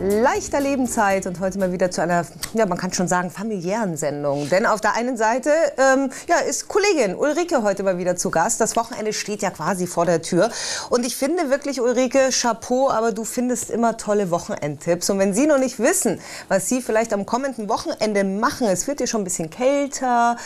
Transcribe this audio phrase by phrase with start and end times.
[0.00, 4.48] leichter Lebenszeit und heute mal wieder zu einer, ja, man kann schon sagen, familiären Sendung.
[4.48, 8.60] Denn auf der einen Seite ähm, ja, ist Kollegin Ulrike heute mal wieder zu Gast.
[8.60, 10.50] Das Wochenende steht ja quasi vor der Tür.
[10.90, 15.10] Und ich finde wirklich, Ulrike, Chapeau, aber du findest immer tolle Wochenendtipps.
[15.10, 19.00] Und wenn Sie noch nicht wissen, was Sie vielleicht am kommenden Wochenende machen, es wird
[19.00, 20.36] ja schon ein bisschen kälter,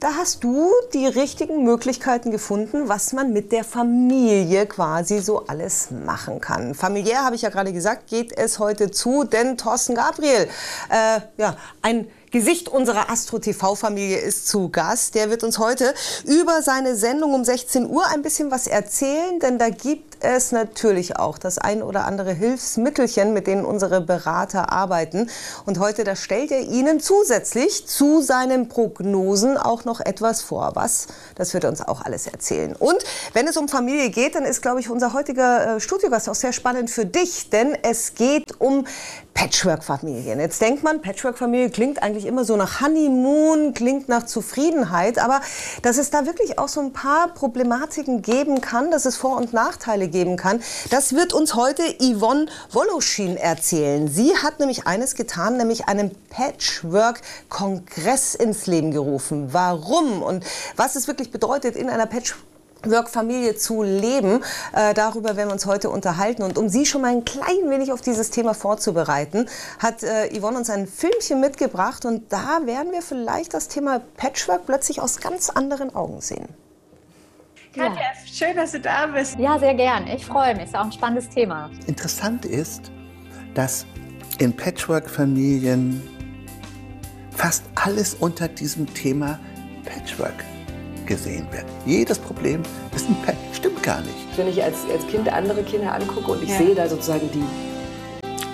[0.00, 5.88] da hast du die richtigen Möglichkeiten gefunden, was man mit der Familie quasi so alles
[5.90, 6.74] machen kann.
[6.74, 10.48] Familiär, habe ich ja gerade gesagt, geht es heute zu, denn Thorsten Gabriel,
[10.90, 15.14] äh, ja, ein Gesicht unserer Astro TV-Familie ist zu Gast.
[15.14, 15.94] Der wird uns heute
[16.26, 21.16] über seine Sendung um 16 Uhr ein bisschen was erzählen, denn da gibt es natürlich
[21.16, 25.30] auch das ein oder andere Hilfsmittelchen, mit denen unsere Berater arbeiten.
[25.64, 30.72] Und heute, da stellt er Ihnen zusätzlich zu seinen Prognosen auch noch etwas vor.
[30.74, 31.06] Was?
[31.36, 32.76] Das wird er uns auch alles erzählen.
[32.76, 32.98] Und
[33.32, 36.52] wenn es um Familie geht, dann ist, glaube ich, unser heutiger äh, Studiogast auch sehr
[36.52, 38.84] spannend für dich, denn es geht um
[39.36, 40.40] Patchwork-Familien.
[40.40, 45.42] Jetzt denkt man, Patchwork-Familie klingt eigentlich immer so nach Honeymoon, klingt nach Zufriedenheit, aber
[45.82, 49.52] dass es da wirklich auch so ein paar Problematiken geben kann, dass es Vor- und
[49.52, 54.08] Nachteile geben kann, das wird uns heute Yvonne Woloschin erzählen.
[54.08, 59.52] Sie hat nämlich eines getan, nämlich einen Patchwork-Kongress ins Leben gerufen.
[59.52, 62.55] Warum und was es wirklich bedeutet, in einer Patchwork
[62.90, 64.42] Work-Familie zu leben.
[64.72, 66.42] Äh, darüber werden wir uns heute unterhalten.
[66.42, 69.48] Und um Sie schon mal ein klein wenig auf dieses Thema vorzubereiten,
[69.78, 72.04] hat äh, Yvonne uns ein Filmchen mitgebracht.
[72.04, 76.48] Und da werden wir vielleicht das Thema Patchwork plötzlich aus ganz anderen Augen sehen.
[77.74, 78.00] Katja, ja.
[78.26, 79.38] schön, dass du da bist.
[79.38, 80.06] Ja, sehr gern.
[80.06, 80.64] Ich freue mich.
[80.64, 81.70] Ist auch ein spannendes Thema.
[81.86, 82.90] Interessant ist,
[83.54, 83.84] dass
[84.38, 86.02] in Patchwork-Familien
[87.30, 89.38] fast alles unter diesem Thema
[89.84, 90.44] Patchwork
[91.06, 91.64] gesehen wird.
[91.84, 92.62] Jedes Problem
[92.94, 93.36] ist ein Pech.
[93.52, 94.14] Stimmt gar nicht.
[94.36, 96.58] Wenn ich als, als Kind andere Kinder angucke und ich ja.
[96.58, 97.44] sehe da sozusagen die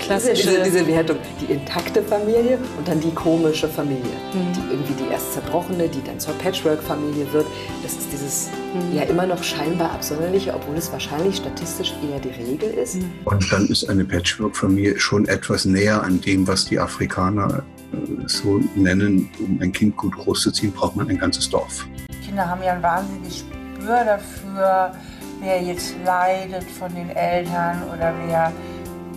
[0.03, 0.51] Klassische.
[0.51, 4.03] Diese, diese Wertung, die intakte Familie und dann die komische Familie.
[4.03, 4.53] Mhm.
[4.53, 7.47] Die irgendwie die erst zerbrochene, die dann zur Patchwork-Familie wird.
[7.83, 8.97] Das ist dieses mhm.
[8.97, 12.97] ja immer noch scheinbar absonderliche, obwohl es wahrscheinlich statistisch eher die Regel ist.
[12.97, 13.11] Mhm.
[13.25, 17.63] Und dann ist eine Patchwork-Familie schon etwas näher an dem, was die Afrikaner
[17.93, 17.97] äh,
[18.27, 19.31] so nennen.
[19.39, 21.87] Um ein Kind gut großzuziehen, braucht man ein ganzes Dorf.
[22.33, 24.93] Kinder haben ja ein wahnsinniges Gespür dafür,
[25.41, 28.51] wer jetzt leidet von den Eltern oder wer,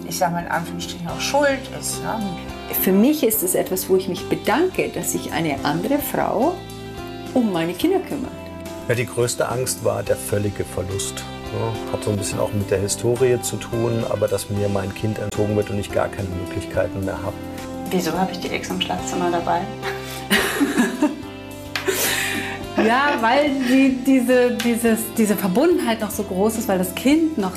[0.05, 2.03] ich sage mal in Anführungsstrichen, auch schuld ist.
[2.03, 2.19] Ne?
[2.81, 6.55] Für mich ist es etwas, wo ich mich bedanke, dass sich eine andere Frau
[7.33, 8.33] um meine Kinder kümmert.
[8.89, 11.23] Ja, die größte Angst war der völlige Verlust.
[11.53, 14.93] Ja, hat so ein bisschen auch mit der Historie zu tun, aber dass mir mein
[14.93, 17.35] Kind entzogen wird und ich gar keine Möglichkeiten mehr habe.
[17.91, 19.61] Wieso habe ich die Ex im Schlafzimmer dabei?
[22.78, 27.53] Ja, weil die, diese, dieses, diese Verbundenheit noch so groß ist, weil das Kind noch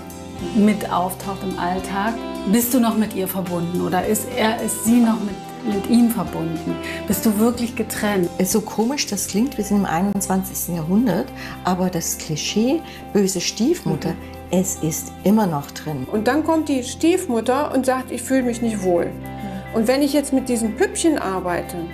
[0.54, 2.14] mit auftaucht im Alltag.
[2.52, 6.10] Bist du noch mit ihr verbunden oder ist, er, ist sie noch mit, mit ihm
[6.10, 6.76] verbunden?
[7.06, 8.30] Bist du wirklich getrennt?
[8.38, 10.76] Ist so komisch das klingt, wir sind im 21.
[10.76, 11.26] Jahrhundert,
[11.64, 12.80] aber das Klischee
[13.12, 14.16] böse Stiefmutter, mhm.
[14.52, 16.06] es ist immer noch drin.
[16.10, 19.06] Und dann kommt die Stiefmutter und sagt, ich fühle mich nicht wohl.
[19.06, 19.58] Mhm.
[19.74, 21.88] Und wenn ich jetzt mit diesen Püppchen arbeite, mhm.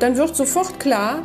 [0.00, 1.22] dann wird sofort klar,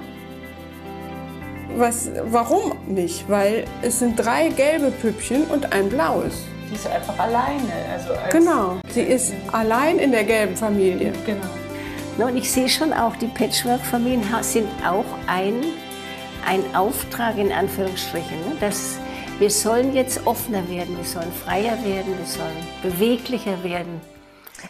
[1.79, 3.29] was, warum nicht?
[3.29, 6.45] Weil es sind drei gelbe Püppchen und ein blaues.
[6.69, 7.71] Die ist einfach alleine.
[7.93, 11.13] Also genau, sie ist allein in der gelben Familie.
[11.25, 12.27] Genau.
[12.27, 15.53] Und ich sehe schon auch, die Patchwork-Familien sind auch ein,
[16.45, 18.37] ein Auftrag in Anführungsstrichen.
[18.39, 18.55] Ne?
[18.59, 18.97] Dass
[19.39, 24.01] wir sollen jetzt offener werden, wir sollen freier werden, wir sollen beweglicher werden.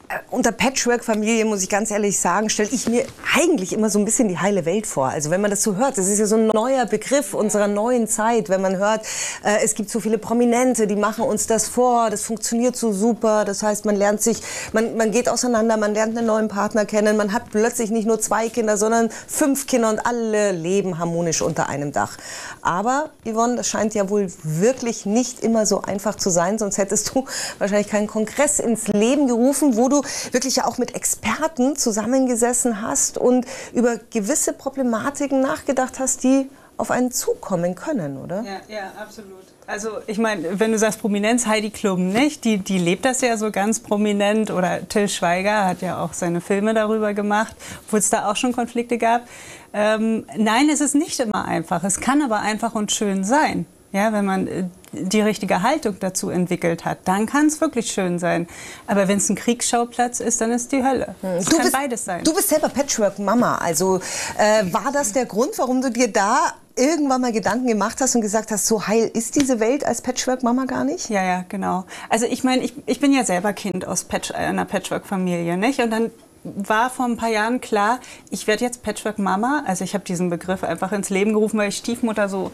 [0.10, 3.06] Äh, unter Patchwork-Familie, muss ich ganz ehrlich sagen, stelle ich mir
[3.36, 5.08] eigentlich immer so ein bisschen die heile Welt vor.
[5.08, 8.08] Also wenn man das so hört, das ist ja so ein neuer Begriff unserer neuen
[8.08, 8.50] Zeit.
[8.50, 9.06] Wenn man hört,
[9.44, 13.46] äh, es gibt so viele Prominente, die machen uns das vor, das funktioniert so super.
[13.46, 14.42] Das heißt, man lernt sich,
[14.74, 18.20] man, man geht auseinander, man lernt einen neuen Partner kennen, man hat plötzlich nicht nur
[18.20, 22.18] zwei Kinder, sondern fünf Kinder und alle leben harmonisch unter einem Dach.
[22.62, 27.16] Aber, Yvonne, das scheint ja wohl wirklich nicht immer so einfach zu sein, sonst hättest
[27.16, 27.26] du
[27.58, 30.02] wahrscheinlich keinen Kongress ins Leben gerufen, wo du
[30.32, 36.92] wirklich ja auch mit Experten zusammengesessen hast und über gewisse Problematiken nachgedacht hast, die auf
[36.92, 38.44] einen zukommen können, oder?
[38.44, 39.44] Ja, ja, absolut.
[39.66, 43.36] Also ich meine, wenn du sagst Prominenz, Heidi Klum nicht, die, die lebt das ja
[43.36, 47.56] so ganz prominent oder Till Schweiger hat ja auch seine Filme darüber gemacht,
[47.92, 49.28] wo es da auch schon Konflikte gab.
[49.74, 51.84] Ähm, nein, es ist nicht immer einfach.
[51.84, 53.66] Es kann aber einfach und schön sein.
[53.92, 58.20] Ja, wenn man äh, die richtige Haltung dazu entwickelt hat, dann kann es wirklich schön
[58.20, 58.48] sein.
[58.86, 61.16] Aber wenn es ein Kriegsschauplatz ist, dann ist die Hölle.
[61.22, 61.30] Hm.
[61.38, 62.24] Es kann bist, beides sein.
[62.24, 63.58] Du bist selber Patchwork-Mama.
[63.58, 64.00] Also
[64.38, 68.22] äh, war das der Grund, warum du dir da irgendwann mal Gedanken gemacht hast und
[68.22, 71.10] gesagt hast, so heil ist diese Welt als Patchwork-Mama gar nicht?
[71.10, 71.86] Ja, ja, genau.
[72.10, 75.80] Also ich meine, ich, ich bin ja selber Kind aus Patch, einer Patchwork-Familie, nicht?
[75.80, 76.12] Und dann
[76.56, 78.00] war vor ein paar Jahren klar,
[78.30, 79.64] ich werde jetzt Patchwork-Mama.
[79.66, 82.52] Also ich habe diesen Begriff einfach ins Leben gerufen, weil ich Stiefmutter so,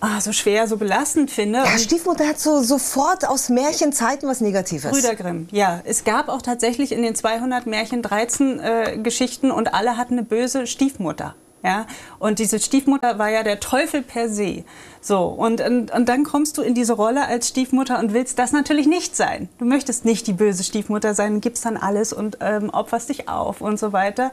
[0.00, 1.60] ah, so schwer, so belastend finde.
[1.60, 4.90] Ja, Stiefmutter hat so sofort aus Märchenzeiten was Negatives.
[4.90, 5.80] Brüder Grimm, ja.
[5.84, 10.22] Es gab auch tatsächlich in den 200 Märchen 13 äh, Geschichten und alle hatten eine
[10.22, 11.34] böse Stiefmutter.
[11.66, 11.86] Ja?
[12.18, 14.64] Und diese Stiefmutter war ja der Teufel per se.
[15.06, 18.50] So, und, und, und dann kommst du in diese Rolle als Stiefmutter und willst das
[18.50, 19.48] natürlich nicht sein.
[19.58, 23.60] Du möchtest nicht die böse Stiefmutter sein, gibst dann alles und ähm, opferst dich auf
[23.60, 24.32] und so weiter.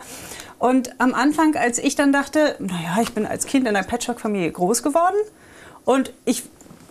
[0.58, 4.52] Und am Anfang, als ich dann dachte, naja, ich bin als Kind in einer Patchwork-Familie
[4.52, 5.18] groß geworden
[5.86, 6.42] und ich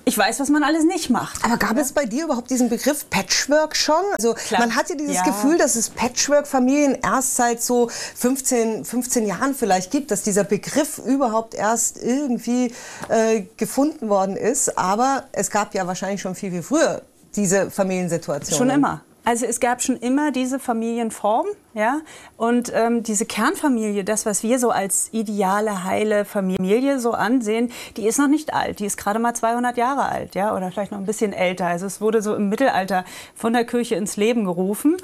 [0.05, 1.45] ich weiß, was man alles nicht macht.
[1.45, 4.03] Aber gab es bei dir überhaupt diesen Begriff Patchwork schon?
[4.17, 4.61] Also Klar.
[4.61, 5.23] man hat ja dieses ja.
[5.23, 10.99] Gefühl, dass es Patchwork-Familien erst seit so 15, 15 Jahren vielleicht gibt, dass dieser Begriff
[10.99, 12.73] überhaupt erst irgendwie
[13.09, 14.77] äh, gefunden worden ist.
[14.77, 17.03] Aber es gab ja wahrscheinlich schon viel, viel früher
[17.37, 18.59] diese Familiensituation.
[18.59, 19.03] Schon immer.
[19.25, 22.01] Also es gab schon immer diese Familienform, ja,
[22.37, 28.07] und ähm, diese Kernfamilie, das, was wir so als ideale, heile Familie so ansehen, die
[28.07, 30.99] ist noch nicht alt, die ist gerade mal 200 Jahre alt, ja, oder vielleicht noch
[30.99, 31.67] ein bisschen älter.
[31.67, 33.05] Also es wurde so im Mittelalter
[33.35, 34.97] von der Kirche ins Leben gerufen.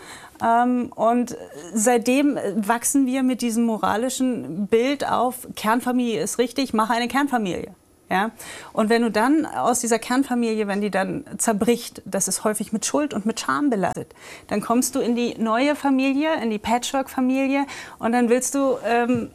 [0.45, 1.37] Ähm, und
[1.73, 7.73] seitdem wachsen wir mit diesem moralischen Bild auf, Kernfamilie ist richtig, mache eine Kernfamilie.
[8.11, 8.31] Ja?
[8.73, 12.87] Und wenn du dann aus dieser Kernfamilie, wenn die dann zerbricht, das ist häufig mit
[12.87, 14.15] Schuld und mit Scham belastet,
[14.49, 17.67] dann kommst du in die neue Familie, in die Patchwork-Familie
[17.99, 19.31] und dann willst du ähm,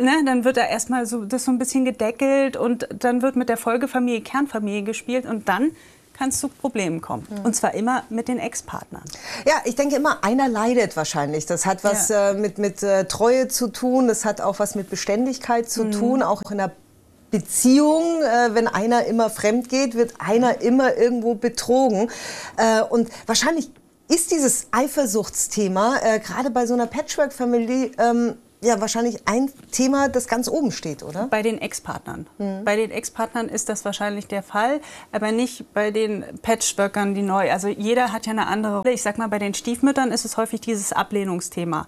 [0.00, 3.48] Ne, dann wird da erstmal so, das so ein bisschen gedeckelt und dann wird mit
[3.48, 5.72] der Folgefamilie Kernfamilie gespielt und dann
[6.16, 7.26] kann es zu Problemen kommen.
[7.28, 7.44] Mhm.
[7.44, 9.02] Und zwar immer mit den Ex-Partnern.
[9.46, 11.46] Ja, ich denke immer, einer leidet wahrscheinlich.
[11.46, 12.30] Das hat was ja.
[12.30, 15.92] äh, mit, mit äh, Treue zu tun, das hat auch was mit Beständigkeit zu mhm.
[15.92, 16.72] tun, auch in der
[17.30, 22.10] Beziehung, äh, wenn einer immer fremd geht, wird einer immer irgendwo betrogen.
[22.56, 23.70] Äh, und wahrscheinlich
[24.08, 30.26] ist dieses Eifersuchtsthema äh, gerade bei so einer Patchwork-Family ähm, ja wahrscheinlich ein Thema, das
[30.26, 31.28] ganz oben steht, oder?
[31.28, 32.26] Bei den Ex-Partnern.
[32.38, 32.64] Mhm.
[32.64, 34.80] Bei den Ex-Partnern ist das wahrscheinlich der Fall,
[35.12, 37.50] aber nicht bei den Patchworkern, die neu.
[37.52, 38.92] Also jeder hat ja eine andere Rolle.
[38.92, 41.86] Ich sag mal, bei den Stiefmüttern ist es häufig dieses Ablehnungsthema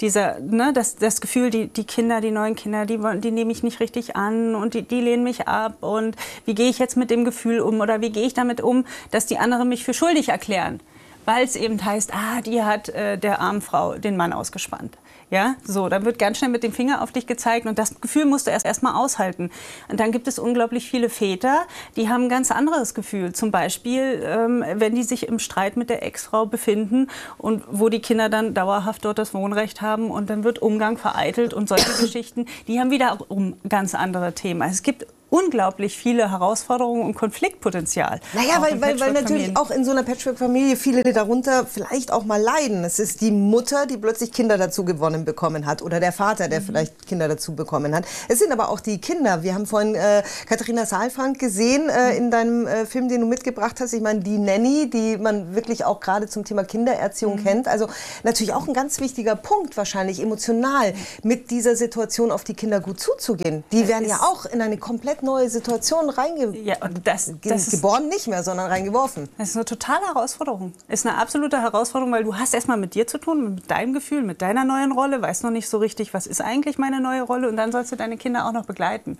[0.00, 3.62] dieser, ne, das, das Gefühl, die, die Kinder, die neuen Kinder, die, die nehme ich
[3.62, 7.10] nicht richtig an und die, die lehnen mich ab und wie gehe ich jetzt mit
[7.10, 10.30] dem Gefühl um oder wie gehe ich damit um, dass die anderen mich für schuldig
[10.30, 10.80] erklären,
[11.24, 14.96] weil es eben heißt, ah, die hat äh, der armen Frau den Mann ausgespannt.
[15.30, 18.24] Ja, so, dann wird ganz schnell mit dem Finger auf dich gezeigt und das Gefühl
[18.24, 19.50] musst du erst erstmal aushalten.
[19.88, 21.66] Und dann gibt es unglaublich viele Väter,
[21.96, 23.34] die haben ein ganz anderes Gefühl.
[23.34, 28.00] Zum Beispiel, ähm, wenn die sich im Streit mit der Ex-Frau befinden und wo die
[28.00, 32.46] Kinder dann dauerhaft dort das Wohnrecht haben und dann wird Umgang vereitelt und solche Geschichten,
[32.66, 34.62] die haben wiederum ganz andere Themen.
[34.62, 38.20] Also es gibt unglaublich viele Herausforderungen und Konfliktpotenzial.
[38.32, 42.40] Naja, weil, weil, weil natürlich auch in so einer Patchwork-Familie viele darunter vielleicht auch mal
[42.40, 42.84] leiden.
[42.84, 46.60] Es ist die Mutter, die plötzlich Kinder dazu gewonnen bekommen hat oder der Vater, der
[46.60, 46.64] mhm.
[46.64, 48.04] vielleicht Kinder dazu bekommen hat.
[48.28, 49.42] Es sind aber auch die Kinder.
[49.42, 53.80] Wir haben vorhin äh, Katharina Saalfrank gesehen äh, in deinem äh, Film, den du mitgebracht
[53.80, 53.92] hast.
[53.92, 57.44] Ich meine, die Nanny, die man wirklich auch gerade zum Thema Kindererziehung mhm.
[57.44, 57.68] kennt.
[57.68, 57.88] Also
[58.22, 63.00] natürlich auch ein ganz wichtiger Punkt wahrscheinlich emotional mit dieser Situation auf die Kinder gut
[63.00, 63.64] zuzugehen.
[63.72, 66.64] Die werden ja auch in eine komplett komplett neue Situation reingeboren.
[66.64, 69.28] Ja, das, das geboren nicht mehr, sondern reingeworfen.
[69.38, 70.72] Das ist eine totale Herausforderung.
[70.88, 73.92] Das ist eine absolute Herausforderung, weil du hast erstmal mit dir zu tun, mit deinem
[73.92, 77.22] Gefühl, mit deiner neuen Rolle, weißt noch nicht so richtig, was ist eigentlich meine neue
[77.22, 79.18] Rolle und dann sollst du deine Kinder auch noch begleiten.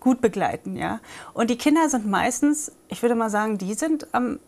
[0.00, 1.00] Gut begleiten, ja.
[1.32, 4.38] Und die Kinder sind meistens, ich würde mal sagen, die sind am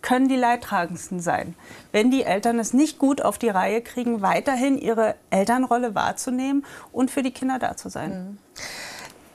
[0.00, 1.54] können die leidtragendsten sein.
[1.92, 7.12] Wenn die Eltern es nicht gut auf die Reihe kriegen, weiterhin ihre Elternrolle wahrzunehmen und
[7.12, 8.10] für die Kinder da zu sein.
[8.10, 8.38] Mhm.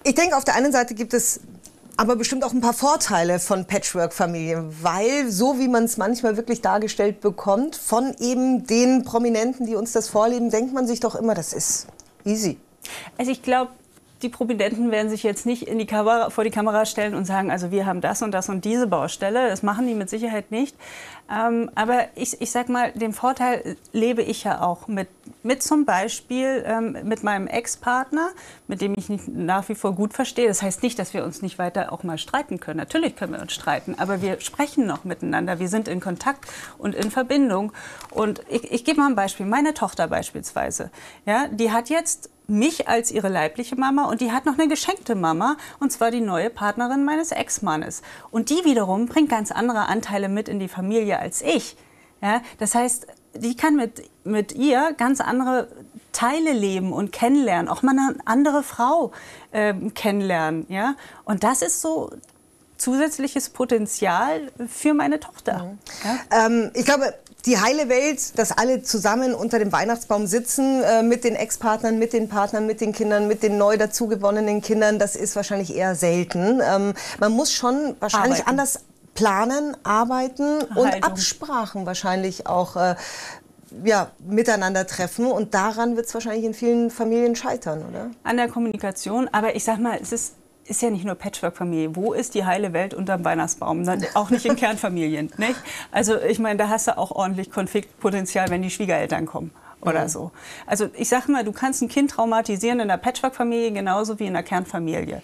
[0.07, 1.41] Ich denke, auf der einen Seite gibt es
[1.97, 6.61] aber bestimmt auch ein paar Vorteile von Patchwork-Familien, weil so wie man es manchmal wirklich
[6.61, 11.33] dargestellt bekommt, von eben den Prominenten, die uns das vorleben, denkt man sich doch immer,
[11.33, 11.87] das ist
[12.23, 12.57] easy.
[13.17, 13.71] Also ich glaube,
[14.21, 17.71] die Prominenten werden sich jetzt nicht die Kamera, vor die Kamera stellen und sagen, also
[17.71, 19.49] wir haben das und das und diese Baustelle.
[19.49, 20.75] Das machen die mit Sicherheit nicht.
[21.29, 25.09] Ähm, aber ich, ich sag mal, den Vorteil lebe ich ja auch mit,
[25.43, 28.29] mit zum Beispiel ähm, mit meinem Ex-Partner,
[28.67, 30.47] mit dem ich mich nach wie vor gut verstehe.
[30.47, 32.77] Das heißt nicht, dass wir uns nicht weiter auch mal streiten können.
[32.77, 35.59] Natürlich können wir uns streiten, aber wir sprechen noch miteinander.
[35.59, 36.45] Wir sind in Kontakt
[36.77, 37.73] und in Verbindung.
[38.09, 39.45] Und ich, ich gebe mal ein Beispiel.
[39.45, 40.91] Meine Tochter beispielsweise,
[41.25, 45.15] ja, die hat jetzt mich als ihre leibliche Mama und die hat noch eine geschenkte
[45.15, 48.01] Mama und zwar die neue Partnerin meines Ex-Mannes.
[48.31, 51.75] Und die wiederum bringt ganz andere Anteile mit in die Familie als ich.
[52.21, 55.67] Ja, das heißt, die kann mit, mit ihr ganz andere
[56.11, 59.11] Teile leben und kennenlernen, auch mal eine andere Frau
[59.51, 60.65] äh, kennenlernen.
[60.69, 60.95] Ja?
[61.25, 62.09] Und das ist so
[62.77, 65.63] zusätzliches Potenzial für meine Tochter.
[65.63, 65.79] Mhm.
[66.03, 66.45] Ja?
[66.45, 67.13] Ähm, ich glaube,
[67.47, 72.13] die heile Welt, dass alle zusammen unter dem Weihnachtsbaum sitzen, äh, mit den Ex-Partnern, mit
[72.13, 76.61] den Partnern, mit den Kindern, mit den neu dazugewonnenen Kindern, das ist wahrscheinlich eher selten.
[76.61, 78.49] Ähm, man muss schon wahrscheinlich arbeiten.
[78.49, 78.79] anders
[79.15, 80.77] planen, arbeiten Haltung.
[80.77, 82.95] und Absprachen wahrscheinlich auch äh,
[83.83, 85.25] ja, miteinander treffen.
[85.25, 88.11] Und daran wird es wahrscheinlich in vielen Familien scheitern, oder?
[88.23, 89.29] An der Kommunikation.
[89.31, 90.33] Aber ich sag mal, es ist
[90.67, 91.95] ist ja nicht nur Patchwork-Familie.
[91.95, 93.87] Wo ist die heile Welt unterm Weihnachtsbaum?
[94.13, 95.31] Auch nicht in Kernfamilien.
[95.37, 95.55] Nicht?
[95.91, 100.09] Also ich meine, da hast du auch ordentlich Konfliktpotenzial, wenn die Schwiegereltern kommen oder mhm.
[100.09, 100.31] so.
[100.65, 104.33] Also ich sage mal, du kannst ein Kind traumatisieren in der Patchwork-Familie genauso wie in
[104.33, 105.21] der Kernfamilie.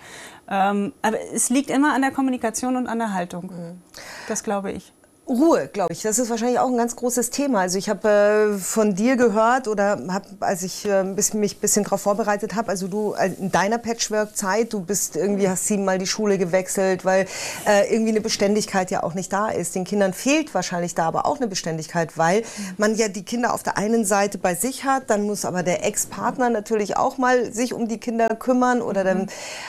[0.49, 3.45] Ähm, aber es liegt immer an der Kommunikation und an der Haltung.
[3.45, 3.81] Mhm.
[4.27, 4.93] Das glaube ich.
[5.27, 6.01] Ruhe, glaube ich.
[6.01, 7.61] Das ist wahrscheinlich auch ein ganz großes Thema.
[7.61, 11.85] Also ich habe äh, von dir gehört oder hab, als ich äh, mich ein bisschen
[11.85, 16.07] darauf vorbereitet habe, also du äh, in deiner Patchwork-Zeit, du bist irgendwie, hast siebenmal die
[16.07, 17.25] Schule gewechselt, weil
[17.65, 19.75] äh, irgendwie eine Beständigkeit ja auch nicht da ist.
[19.75, 22.43] Den Kindern fehlt wahrscheinlich da aber auch eine Beständigkeit, weil
[22.77, 25.85] man ja die Kinder auf der einen Seite bei sich hat, dann muss aber der
[25.85, 29.27] Ex-Partner natürlich auch mal sich um die Kinder kümmern oder dann mhm.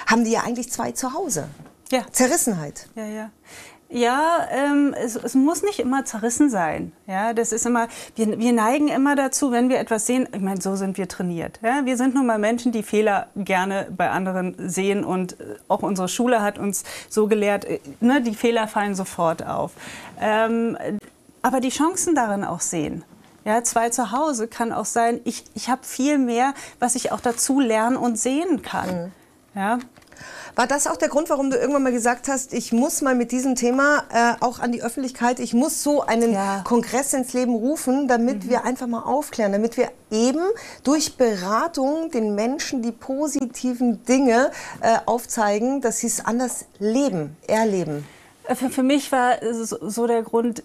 [0.09, 1.47] haben die ja eigentlich zwei zu Hause.
[1.93, 2.05] Ja.
[2.11, 2.89] Zerrissenheit.
[2.97, 3.31] Ja, ja.
[3.95, 6.91] Ja, ähm, es, es, muss nicht immer zerrissen sein.
[7.07, 7.87] Ja, das ist immer,
[8.17, 11.61] wir, wir neigen immer dazu, wenn wir etwas sehen, ich meine, so sind wir trainiert.
[11.63, 11.83] Ja?
[11.85, 16.09] Wir sind nun mal Menschen, die Fehler gerne bei anderen sehen und äh, auch unsere
[16.09, 19.71] Schule hat uns so gelehrt, äh, ne, die Fehler fallen sofort auf.
[20.21, 20.77] Ähm,
[21.43, 23.05] aber die Chancen darin auch sehen.
[23.45, 27.21] Ja, zwei zu Hause kann auch sein, ich, ich habe viel mehr, was ich auch
[27.21, 29.05] dazu lernen und sehen kann.
[29.05, 29.13] Mhm.
[29.55, 29.79] Ja,
[30.57, 33.33] war das auch der Grund, warum du irgendwann mal gesagt hast, ich muss mal mit
[33.33, 36.63] diesem Thema äh, auch an die Öffentlichkeit, ich muss so einen ja.
[36.65, 38.51] Kongress ins Leben rufen, damit mhm.
[38.51, 40.43] wir einfach mal aufklären, damit wir eben
[40.83, 48.07] durch Beratung den Menschen die positiven Dinge äh, aufzeigen, dass sie es anders leben, erleben?
[48.47, 50.63] Äh, für, für mich war so der Grund,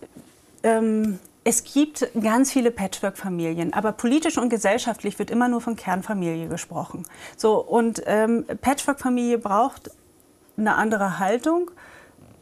[0.64, 6.48] ähm, es gibt ganz viele Patchwork-Familien, aber politisch und gesellschaftlich wird immer nur von Kernfamilie
[6.48, 7.06] gesprochen.
[7.38, 9.90] So, und ähm, Patchwork-Familie braucht
[10.58, 11.72] eine andere Haltung,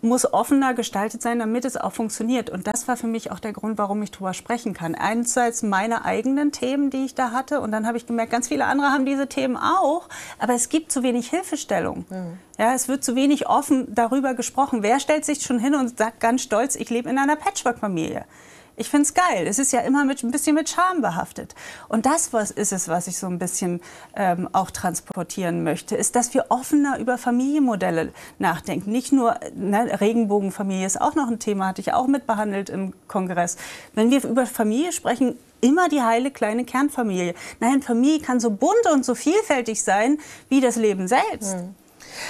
[0.02, 2.50] muss offener gestaltet sein, damit es auch funktioniert.
[2.50, 4.96] Und das war für mich auch der Grund, warum ich darüber sprechen kann.
[4.96, 8.66] Einerseits meine eigenen Themen, die ich da hatte, und dann habe ich gemerkt, ganz viele
[8.66, 10.08] andere haben diese Themen auch,
[10.40, 12.06] aber es gibt zu wenig Hilfestellung.
[12.10, 12.38] Mhm.
[12.58, 14.84] Ja, es wird zu wenig offen darüber gesprochen.
[14.84, 18.26] Wer stellt sich schon hin und sagt ganz stolz, ich lebe in einer Patchwork-Familie?
[18.80, 19.48] Ich finde es geil.
[19.48, 21.56] Es ist ja immer mit, ein bisschen mit Scham behaftet.
[21.90, 23.82] Und das was ist es, was ich so ein bisschen
[24.16, 28.92] ähm, auch transportieren möchte, ist, dass wir offener über Familienmodelle nachdenken.
[28.92, 33.58] Nicht nur ne, Regenbogenfamilie ist auch noch ein Thema, hatte ich auch mitbehandelt im Kongress.
[33.96, 37.34] Wenn wir über Familie sprechen, immer die heile kleine Kernfamilie.
[37.60, 40.20] Nein, Familie kann so bunt und so vielfältig sein
[40.50, 41.56] wie das Leben selbst.
[41.56, 41.76] Mhm.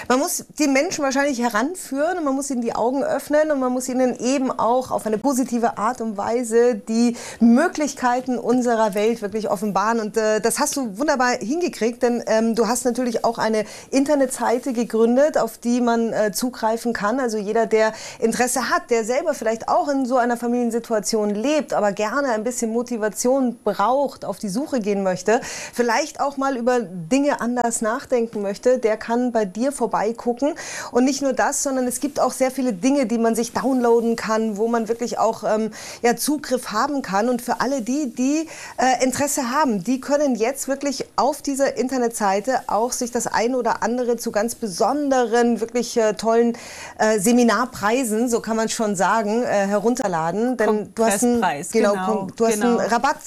[0.08, 3.72] Man muss die Menschen wahrscheinlich heranführen und man muss ihnen die Augen öffnen und man
[3.72, 9.50] muss ihnen eben auch auf eine positive Art und Weise die Möglichkeiten unserer Welt wirklich
[9.50, 10.00] offenbaren.
[10.00, 14.74] Und äh, das hast du wunderbar hingekriegt, denn ähm, du hast natürlich auch eine Internetseite
[14.74, 17.20] gegründet, auf die man äh, zugreifen kann.
[17.20, 21.92] Also jeder, der Interesse hat, der selber vielleicht auch in so einer Familiensituation lebt, aber
[21.92, 25.42] gerne ein bisschen Motivation braucht, auf die Suche gehen möchte,
[25.74, 30.56] vielleicht auch mal über Dinge anders nachdenken möchte, der kann bei dir vorbeigucken.
[30.92, 34.16] Und nicht nur das, sondern es gibt auch sehr viele Dinge, die man sich downloaden
[34.16, 37.30] kann, wo man wirklich auch ähm, ja, Zugriff haben kann.
[37.30, 42.62] Und für alle die, die äh, Interesse haben, die können jetzt wirklich auf dieser Internetseite
[42.68, 46.58] auch sich das ein oder andere zu ganz besonderen, wirklich äh, tollen
[46.98, 50.58] äh, Seminarpreisen, so kann man schon sagen, äh, herunterladen.
[50.58, 51.42] Denn du hast einen,
[51.72, 52.78] genau, genau, du hast genau.
[52.78, 53.18] einen Rabatt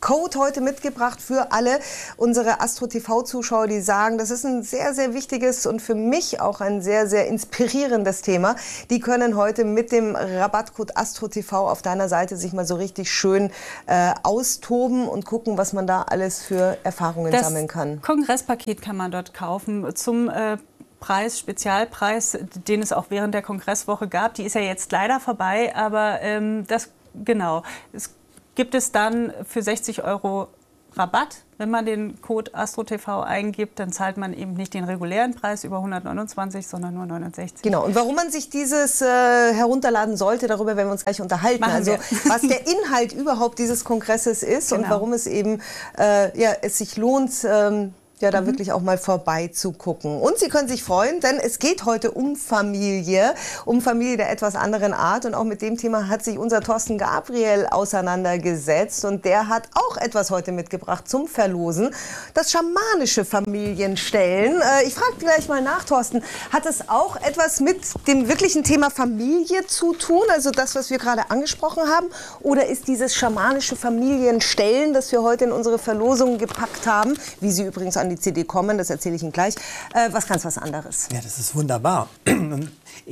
[0.00, 1.78] Code heute mitgebracht für alle
[2.16, 6.60] unsere Astro TV-Zuschauer, die sagen, das ist ein sehr, sehr wichtiges und für mich auch
[6.60, 8.56] ein sehr, sehr inspirierendes Thema.
[8.88, 13.10] Die können heute mit dem Rabattcode Astro TV auf deiner Seite sich mal so richtig
[13.10, 13.50] schön
[13.86, 18.00] äh, austoben und gucken, was man da alles für Erfahrungen das sammeln kann.
[18.00, 20.56] Kongresspaket kann man dort kaufen zum äh,
[20.98, 22.38] Preis, Spezialpreis,
[22.68, 24.34] den es auch während der Kongresswoche gab.
[24.34, 26.90] Die ist ja jetzt leider vorbei, aber ähm, das
[27.24, 27.62] genau.
[27.92, 28.10] Es
[28.60, 30.48] gibt es dann für 60 Euro
[30.94, 31.44] Rabatt.
[31.56, 35.76] Wenn man den Code AstroTV eingibt, dann zahlt man eben nicht den regulären Preis über
[35.78, 37.62] 129, sondern nur 69.
[37.62, 37.86] Genau.
[37.86, 39.06] Und warum man sich dieses äh,
[39.54, 41.62] herunterladen sollte, darüber werden wir uns gleich unterhalten.
[41.62, 41.92] Machen also
[42.26, 44.82] was der Inhalt überhaupt dieses Kongresses ist genau.
[44.82, 45.62] und warum es eben
[45.98, 48.46] äh, ja, es sich lohnt, ähm, ja, da mhm.
[48.46, 50.20] wirklich auch mal vorbeizugucken.
[50.20, 53.34] Und Sie können sich freuen, denn es geht heute um Familie,
[53.64, 55.24] um Familie der etwas anderen Art.
[55.24, 59.04] Und auch mit dem Thema hat sich unser Thorsten Gabriel auseinandergesetzt.
[59.04, 61.94] Und der hat auch etwas heute mitgebracht zum Verlosen.
[62.34, 64.60] Das schamanische Familienstellen.
[64.60, 66.22] Äh, ich frage gleich mal nach, Thorsten.
[66.52, 70.24] Hat es auch etwas mit dem wirklichen Thema Familie zu tun?
[70.30, 72.08] Also das, was wir gerade angesprochen haben?
[72.40, 77.64] Oder ist dieses schamanische Familienstellen, das wir heute in unsere Verlosung gepackt haben, wie sie
[77.64, 79.54] übrigens an die CD kommen, das erzähle ich Ihnen gleich,
[79.94, 81.08] äh, was ganz was anderes.
[81.12, 82.08] Ja, das ist wunderbar.
[82.26, 82.68] Ich,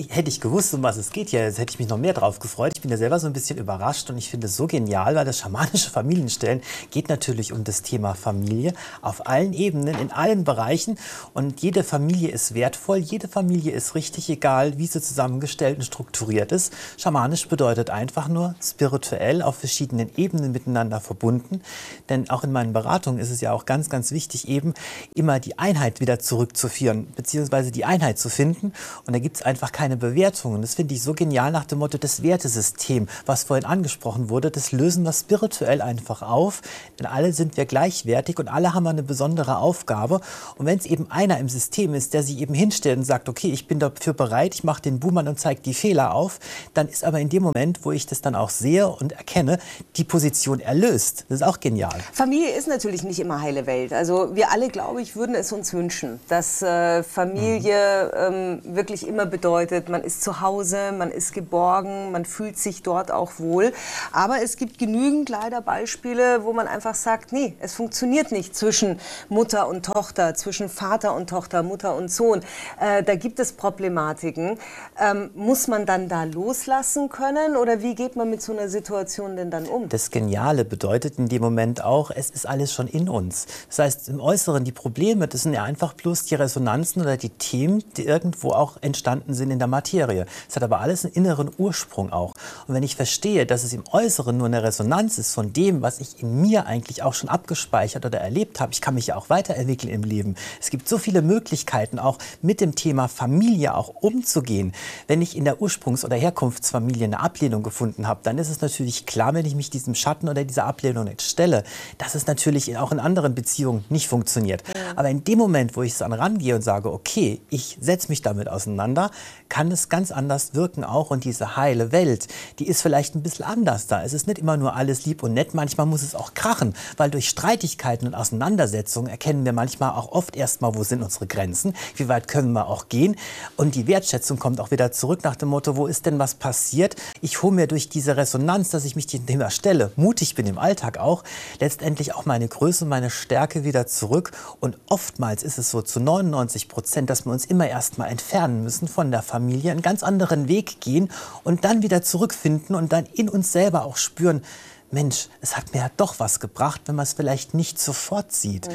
[0.08, 2.72] hätte ich gewusst, um was es geht, ja, hätte ich mich noch mehr drauf gefreut.
[2.74, 5.24] Ich bin ja selber so ein bisschen überrascht und ich finde es so genial, weil
[5.24, 10.98] das schamanische Familienstellen geht natürlich um das Thema Familie auf allen Ebenen, in allen Bereichen.
[11.34, 16.52] Und jede Familie ist wertvoll, jede Familie ist richtig, egal wie sie zusammengestellt und strukturiert
[16.52, 16.72] ist.
[16.96, 21.62] Schamanisch bedeutet einfach nur spirituell auf verschiedenen Ebenen miteinander verbunden.
[22.08, 24.74] Denn auch in meinen Beratungen ist es ja auch ganz, ganz wichtig, eben
[25.14, 28.72] immer die Einheit wieder zurückzuführen, beziehungsweise die Einheit zu finden.
[29.06, 30.60] Und da gibt es einfach keine Bewertungen.
[30.60, 34.72] Das finde ich so genial nach dem Motto, das Wertesystem, was vorhin angesprochen wurde, das
[34.72, 36.62] lösen wir spirituell einfach auf.
[36.98, 40.20] Denn alle sind wir gleichwertig und alle haben eine besondere Aufgabe.
[40.56, 43.52] Und wenn es eben einer im System ist, der sich eben hinstellt und sagt, okay,
[43.52, 46.40] ich bin dafür bereit, ich mache den Buhmann und zeige die Fehler auf,
[46.74, 49.60] dann ist aber in dem Moment, wo ich das dann auch sehe und erkenne,
[49.94, 51.24] die Position erlöst.
[51.28, 52.00] Das ist auch genial.
[52.12, 53.92] Familie ist natürlich nicht immer heile Welt.
[53.92, 58.64] Also wir alle, glaube ich, würden es uns wünschen, dass äh, Familie mhm.
[58.66, 62.82] ähm, wirklich immer bedeutet, bedeutet, man ist zu Hause, man ist geborgen, man fühlt sich
[62.82, 63.72] dort auch wohl.
[64.12, 68.98] Aber es gibt genügend leider Beispiele, wo man einfach sagt, nee, es funktioniert nicht zwischen
[69.28, 72.40] Mutter und Tochter, zwischen Vater und Tochter, Mutter und Sohn.
[72.80, 74.58] Äh, da gibt es Problematiken.
[74.98, 79.36] Ähm, muss man dann da loslassen können oder wie geht man mit so einer Situation
[79.36, 79.88] denn dann um?
[79.88, 83.46] Das Geniale bedeutet in dem Moment auch, es ist alles schon in uns.
[83.68, 87.30] Das heißt, im Äußeren die Probleme, das sind ja einfach bloß die Resonanzen oder die
[87.30, 90.24] Themen, die irgendwo auch entstanden sind in in der Materie.
[90.48, 92.32] Es hat aber alles einen inneren Ursprung auch.
[92.68, 95.98] Und wenn ich verstehe, dass es im Äußeren nur eine Resonanz ist von dem, was
[95.98, 99.30] ich in mir eigentlich auch schon abgespeichert oder erlebt habe, ich kann mich ja auch
[99.30, 100.36] weiterentwickeln im Leben.
[100.60, 104.72] Es gibt so viele Möglichkeiten, auch mit dem Thema Familie auch umzugehen.
[105.08, 109.06] Wenn ich in der Ursprungs- oder Herkunftsfamilie eine Ablehnung gefunden habe, dann ist es natürlich
[109.06, 111.64] klar, wenn ich mich diesem Schatten oder dieser Ablehnung nicht stelle,
[111.98, 114.62] dass es natürlich auch in anderen Beziehungen nicht funktioniert.
[114.68, 114.92] Ja.
[114.94, 118.22] Aber in dem Moment, wo ich es dann rangehe und sage, okay, ich setze mich
[118.22, 119.10] damit auseinander,
[119.48, 121.10] kann es ganz anders wirken auch.
[121.10, 124.02] Und diese heile Welt, die ist vielleicht ein bisschen anders da.
[124.02, 127.10] Es ist nicht immer nur alles lieb und nett, manchmal muss es auch krachen, weil
[127.10, 132.08] durch Streitigkeiten und Auseinandersetzungen erkennen wir manchmal auch oft erstmal, wo sind unsere Grenzen, wie
[132.08, 133.16] weit können wir auch gehen.
[133.56, 136.96] Und die Wertschätzung kommt auch wieder zurück nach dem Motto, wo ist denn was passiert?
[137.20, 140.58] Ich hole mir durch diese Resonanz, dass ich mich dem Thema stelle, mutig bin im
[140.58, 141.24] Alltag auch,
[141.60, 144.32] letztendlich auch meine Größe, meine Stärke wieder zurück.
[144.60, 148.88] Und oftmals ist es so zu 99 Prozent, dass wir uns immer erstmal entfernen müssen
[148.88, 151.10] von der Familie Familie einen ganz anderen Weg gehen
[151.44, 154.42] und dann wieder zurückfinden und dann in uns selber auch spüren,
[154.90, 158.68] Mensch, es hat mir ja doch was gebracht, wenn man es vielleicht nicht sofort sieht.
[158.68, 158.74] Mhm.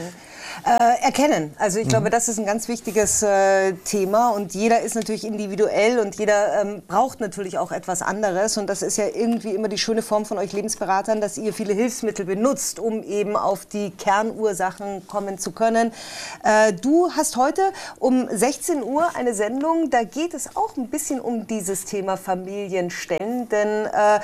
[0.65, 1.55] Äh, erkennen.
[1.57, 1.89] Also ich mhm.
[1.89, 6.61] glaube, das ist ein ganz wichtiges äh, Thema und jeder ist natürlich individuell und jeder
[6.61, 10.25] ähm, braucht natürlich auch etwas anderes und das ist ja irgendwie immer die schöne Form
[10.25, 15.51] von euch Lebensberatern, dass ihr viele Hilfsmittel benutzt, um eben auf die Kernursachen kommen zu
[15.51, 15.91] können.
[16.43, 17.61] Äh, du hast heute
[17.97, 23.49] um 16 Uhr eine Sendung, da geht es auch ein bisschen um dieses Thema Familienstellen,
[23.49, 24.19] denn äh,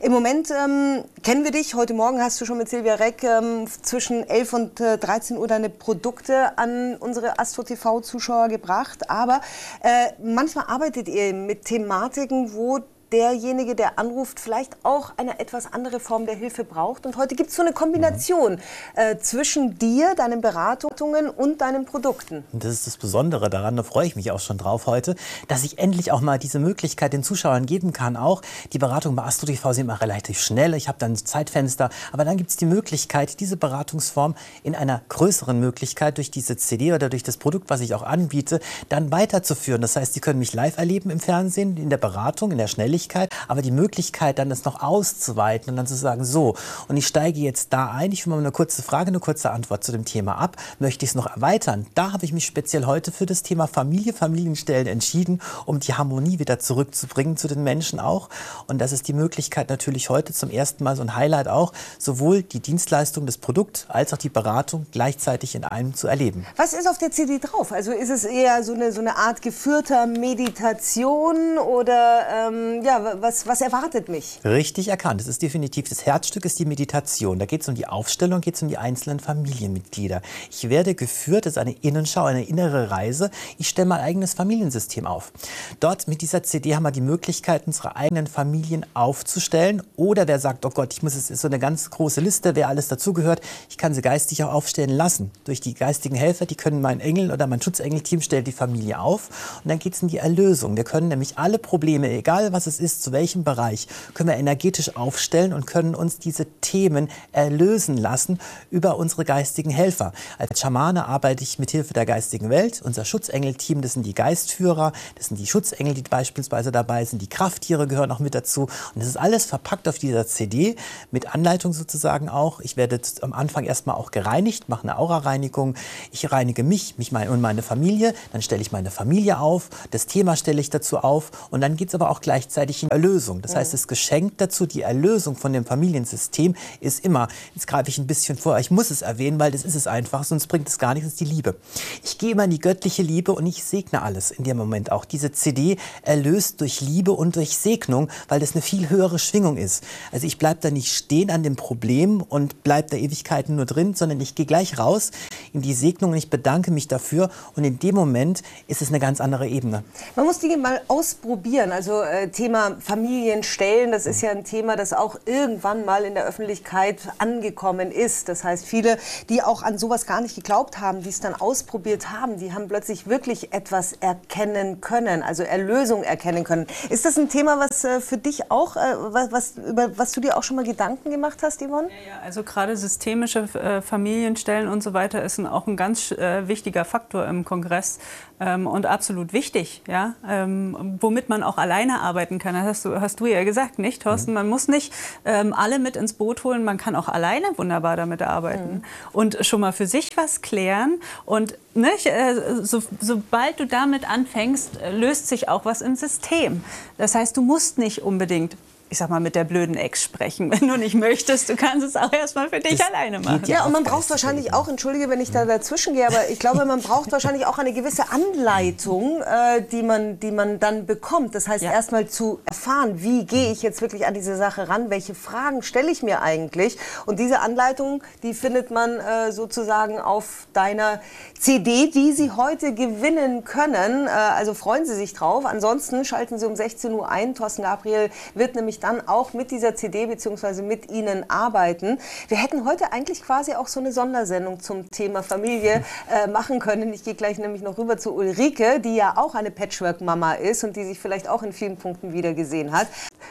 [0.00, 1.74] im Moment ähm, kennen wir dich.
[1.74, 5.48] Heute Morgen hast du schon mit Silvia Reck ähm, zwischen 11 und äh, 13 Uhr
[5.48, 9.10] deine Produkte an unsere Astro TV-Zuschauer gebracht.
[9.10, 9.40] Aber
[9.82, 12.78] äh, manchmal arbeitet ihr mit Thematiken, wo
[13.14, 17.06] derjenige, der anruft, vielleicht auch eine etwas andere Form der Hilfe braucht.
[17.06, 18.58] Und heute gibt es so eine Kombination
[18.96, 22.42] äh, zwischen dir, deinen Beratungen und deinen Produkten.
[22.52, 25.14] Und das ist das Besondere daran, da freue ich mich auch schon drauf heute,
[25.46, 28.16] dass ich endlich auch mal diese Möglichkeit den Zuschauern geben kann.
[28.16, 30.74] Auch die Beratung bei Astro TV sind immer relativ schnell.
[30.74, 31.90] Ich habe dann ein Zeitfenster.
[32.10, 36.92] Aber dann gibt es die Möglichkeit, diese Beratungsform in einer größeren Möglichkeit durch diese CD
[36.92, 39.82] oder durch das Produkt, was ich auch anbiete, dann weiterzuführen.
[39.82, 43.03] Das heißt, Sie können mich live erleben im Fernsehen, in der Beratung, in der Schnelligkeit
[43.04, 46.56] Möglichkeit, aber die Möglichkeit, dann das noch auszuweiten und dann zu sagen, so,
[46.88, 49.84] und ich steige jetzt da ein, ich will mal eine kurze Frage, eine kurze Antwort
[49.84, 51.86] zu dem Thema ab, möchte ich es noch erweitern?
[51.94, 56.38] Da habe ich mich speziell heute für das Thema Familie, Familienstellen entschieden, um die Harmonie
[56.38, 58.30] wieder zurückzubringen zu den Menschen auch.
[58.66, 62.42] Und das ist die Möglichkeit natürlich heute zum ersten Mal so ein Highlight auch, sowohl
[62.42, 66.46] die Dienstleistung, das Produkt als auch die Beratung gleichzeitig in einem zu erleben.
[66.56, 67.72] Was ist auf der CD drauf?
[67.72, 73.20] Also ist es eher so eine, so eine Art geführter Meditation oder ähm, ja, ja,
[73.20, 74.40] was, was erwartet mich?
[74.44, 75.20] Richtig erkannt.
[75.20, 77.38] Es ist definitiv das Herzstück ist die Meditation.
[77.38, 80.22] Da geht es um die Aufstellung, geht es um die einzelnen Familienmitglieder.
[80.50, 83.30] Ich werde geführt, das ist eine Innenschau, eine innere Reise.
[83.58, 85.32] Ich stelle mein eigenes Familiensystem auf.
[85.80, 89.82] Dort mit dieser CD haben wir die Möglichkeit, unsere eigenen Familien aufzustellen.
[89.96, 92.68] Oder wer sagt, oh Gott, ich muss, es ist so eine ganz große Liste, wer
[92.68, 93.40] alles dazugehört.
[93.68, 95.30] Ich kann sie geistig auch aufstellen lassen.
[95.44, 99.60] Durch die geistigen Helfer, die können mein Engel oder mein Schutzengelteam stellt die Familie auf.
[99.62, 100.76] Und dann geht es in die Erlösung.
[100.76, 104.96] Wir können nämlich alle Probleme, egal was es ist, zu welchem Bereich, können wir energetisch
[104.96, 108.38] aufstellen und können uns diese Themen erlösen lassen
[108.70, 110.12] über unsere geistigen Helfer.
[110.38, 112.82] Als Schamane arbeite ich mit Hilfe der geistigen Welt.
[112.82, 117.28] Unser Schutzengelteam, das sind die Geistführer, das sind die Schutzengel, die beispielsweise dabei sind, die
[117.28, 118.62] Krafttiere gehören auch mit dazu.
[118.62, 120.76] Und das ist alles verpackt auf dieser CD
[121.10, 122.60] mit Anleitung sozusagen auch.
[122.60, 125.74] Ich werde am Anfang erstmal auch gereinigt, mache eine Aura-Reinigung.
[126.10, 128.14] Ich reinige mich, mich und meine Familie.
[128.32, 129.70] Dann stelle ich meine Familie auf.
[129.90, 131.30] Das Thema stelle ich dazu auf.
[131.50, 133.42] Und dann geht es aber auch gleichzeitig in Erlösung.
[133.42, 137.98] Das heißt, das Geschenk dazu, die Erlösung von dem Familiensystem, ist immer, jetzt greife ich
[137.98, 140.78] ein bisschen vor, ich muss es erwähnen, weil das ist es einfach, sonst bringt es
[140.78, 141.56] gar nichts, ist die Liebe.
[142.02, 145.04] Ich gehe immer in die göttliche Liebe und ich segne alles in dem Moment auch.
[145.04, 149.84] Diese CD erlöst durch Liebe und durch Segnung, weil das eine viel höhere Schwingung ist.
[150.12, 153.94] Also ich bleibe da nicht stehen an dem Problem und bleibe da Ewigkeiten nur drin,
[153.94, 155.10] sondern ich gehe gleich raus
[155.52, 158.98] in die Segnung und ich bedanke mich dafür und in dem Moment ist es eine
[158.98, 159.84] ganz andere Ebene.
[160.16, 161.72] Man muss Dinge mal ausprobieren.
[161.72, 166.24] Also äh, Thema Familienstellen, das ist ja ein Thema, das auch irgendwann mal in der
[166.24, 168.28] Öffentlichkeit angekommen ist.
[168.28, 172.12] Das heißt, viele, die auch an sowas gar nicht geglaubt haben, die es dann ausprobiert
[172.12, 176.66] haben, die haben plötzlich wirklich etwas erkennen können, also Erlösung erkennen können.
[176.90, 180.36] Ist das ein Thema, was äh, für dich auch, äh, was, über was du dir
[180.36, 181.88] auch schon mal Gedanken gemacht hast, Yvonne?
[181.88, 186.10] Ja, ja also gerade systemische äh, Familienstellen und so weiter ist ein, auch ein ganz
[186.10, 187.98] wichtiger Faktor im Kongress
[188.40, 192.54] ähm, und absolut wichtig, ja, ähm, womit man auch alleine arbeiten kann.
[192.54, 194.32] Das hast du, hast du ja gesagt, nicht, Thorsten?
[194.32, 194.34] Mhm.
[194.34, 194.92] Man muss nicht
[195.24, 198.82] ähm, alle mit ins Boot holen, man kann auch alleine wunderbar damit arbeiten mhm.
[199.12, 201.00] und schon mal für sich was klären.
[201.24, 206.64] Und nicht, äh, so, sobald du damit anfängst, äh, löst sich auch was im System.
[206.98, 208.56] Das heißt, du musst nicht unbedingt
[208.90, 210.50] ich sag mal, mit der blöden Ex sprechen.
[210.60, 213.42] Wenn du nicht möchtest, du kannst es auch erstmal für dich das alleine machen.
[213.46, 216.64] Ja, und man braucht wahrscheinlich auch, entschuldige, wenn ich da dazwischen gehe, aber ich glaube,
[216.64, 221.34] man braucht wahrscheinlich auch eine gewisse Anleitung, äh, die, man, die man dann bekommt.
[221.34, 221.72] Das heißt, ja.
[221.72, 225.90] erstmal zu erfahren, wie gehe ich jetzt wirklich an diese Sache ran, welche Fragen stelle
[225.90, 226.78] ich mir eigentlich.
[227.06, 231.00] Und diese Anleitung, die findet man äh, sozusagen auf deiner
[231.38, 234.06] CD, die Sie heute gewinnen können.
[234.06, 235.46] Äh, also freuen Sie sich drauf.
[235.46, 237.34] Ansonsten schalten Sie um 16 Uhr ein.
[237.34, 240.62] Thorsten Gabriel wird nämlich dann auch mit dieser CD bzw.
[240.62, 241.98] mit Ihnen arbeiten.
[242.28, 246.92] Wir hätten heute eigentlich quasi auch so eine Sondersendung zum Thema Familie äh, machen können.
[246.92, 250.76] Ich gehe gleich nämlich noch rüber zu Ulrike, die ja auch eine Patchwork-Mama ist und
[250.76, 252.88] die sich vielleicht auch in vielen Punkten wieder gesehen hat.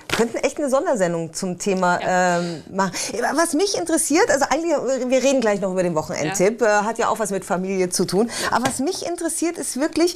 [0.10, 2.40] Wir könnten echt eine Sondersendung zum Thema ja.
[2.40, 2.92] ähm, machen.
[3.36, 4.72] Was mich interessiert, also eigentlich,
[5.10, 6.82] wir reden gleich noch über den Wochenendtipp, ja.
[6.82, 8.30] Äh, hat ja auch was mit Familie zu tun.
[8.52, 10.16] Aber was mich interessiert, ist wirklich,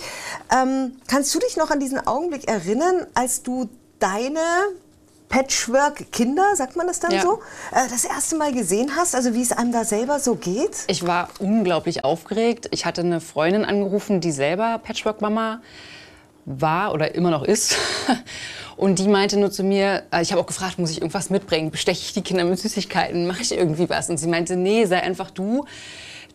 [0.52, 4.40] ähm, kannst du dich noch an diesen Augenblick erinnern, als du deine
[5.30, 7.22] Patchwork-Kinder, sagt man das dann ja.
[7.22, 10.86] so, äh, das erste Mal gesehen hast, also wie es einem da selber so geht?
[10.88, 12.70] Ich war unglaublich aufgeregt.
[12.72, 15.62] Ich hatte eine Freundin angerufen, die selber Patchwork-Mama
[16.46, 17.76] war oder immer noch ist.
[18.78, 21.72] Und die meinte nur zu mir, äh, ich habe auch gefragt, muss ich irgendwas mitbringen?
[21.72, 23.28] Besteche ich die Kinder mit Süßigkeiten?
[23.28, 24.10] Mache ich irgendwie was?
[24.10, 25.66] Und sie meinte, nee, sei einfach du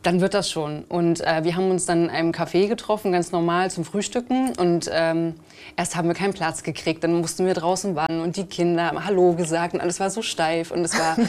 [0.03, 0.85] dann wird das schon.
[0.89, 4.53] Und äh, wir haben uns dann in einem Café getroffen, ganz normal zum Frühstücken.
[4.57, 5.35] Und ähm,
[5.77, 9.05] erst haben wir keinen Platz gekriegt, dann mussten wir draußen warten und die Kinder haben
[9.05, 11.17] Hallo gesagt und alles war so steif und es war.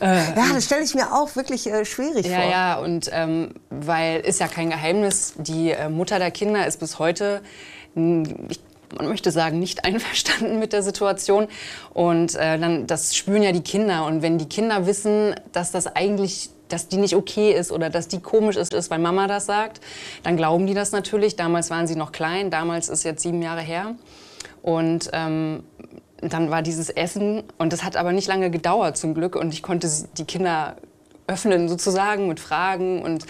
[0.00, 2.44] Äh, ja, das stelle ich mir auch wirklich äh, schwierig ja, vor.
[2.44, 6.80] Ja, ja, und ähm, weil ist ja kein Geheimnis, die äh, Mutter der Kinder ist
[6.80, 7.40] bis heute.
[7.94, 8.60] Ich
[8.96, 11.48] man möchte sagen, nicht einverstanden mit der Situation.
[11.92, 14.04] Und äh, dann, das spüren ja die Kinder.
[14.06, 18.08] Und wenn die Kinder wissen, dass das eigentlich dass die nicht okay ist oder dass
[18.08, 19.80] die komisch ist, ist, weil Mama das sagt,
[20.22, 21.36] dann glauben die das natürlich.
[21.36, 23.94] Damals waren sie noch klein, damals ist jetzt sieben Jahre her.
[24.62, 25.64] Und ähm,
[26.20, 29.62] dann war dieses Essen und das hat aber nicht lange gedauert zum Glück und ich
[29.62, 30.76] konnte die Kinder
[31.26, 33.26] öffnen sozusagen mit Fragen und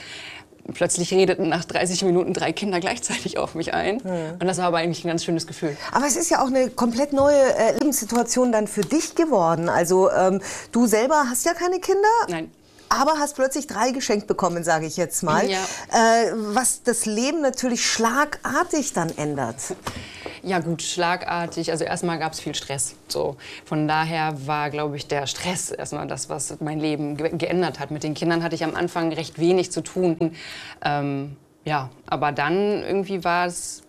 [0.73, 3.97] plötzlich redeten nach 30 Minuten drei Kinder gleichzeitig auf mich ein.
[3.97, 4.39] Mhm.
[4.41, 5.77] Und das war aber eigentlich ein ganz schönes Gefühl.
[5.93, 9.69] Aber es ist ja auch eine komplett neue äh, Lebenssituation dann für dich geworden.
[9.69, 10.41] Also ähm,
[10.73, 12.09] du selber hast ja keine Kinder.
[12.29, 12.51] Nein
[13.01, 15.59] aber hast plötzlich drei geschenkt bekommen, sage ich jetzt mal, ja.
[15.93, 19.57] äh, was das Leben natürlich schlagartig dann ändert.
[20.43, 21.71] Ja gut, schlagartig.
[21.71, 22.95] Also erstmal gab es viel Stress.
[23.09, 23.37] So.
[23.65, 27.91] Von daher war, glaube ich, der Stress erstmal das, was mein Leben ge geändert hat.
[27.91, 30.37] Mit den Kindern hatte ich am Anfang recht wenig zu tun.
[30.85, 33.84] Ähm, ja, aber dann irgendwie war es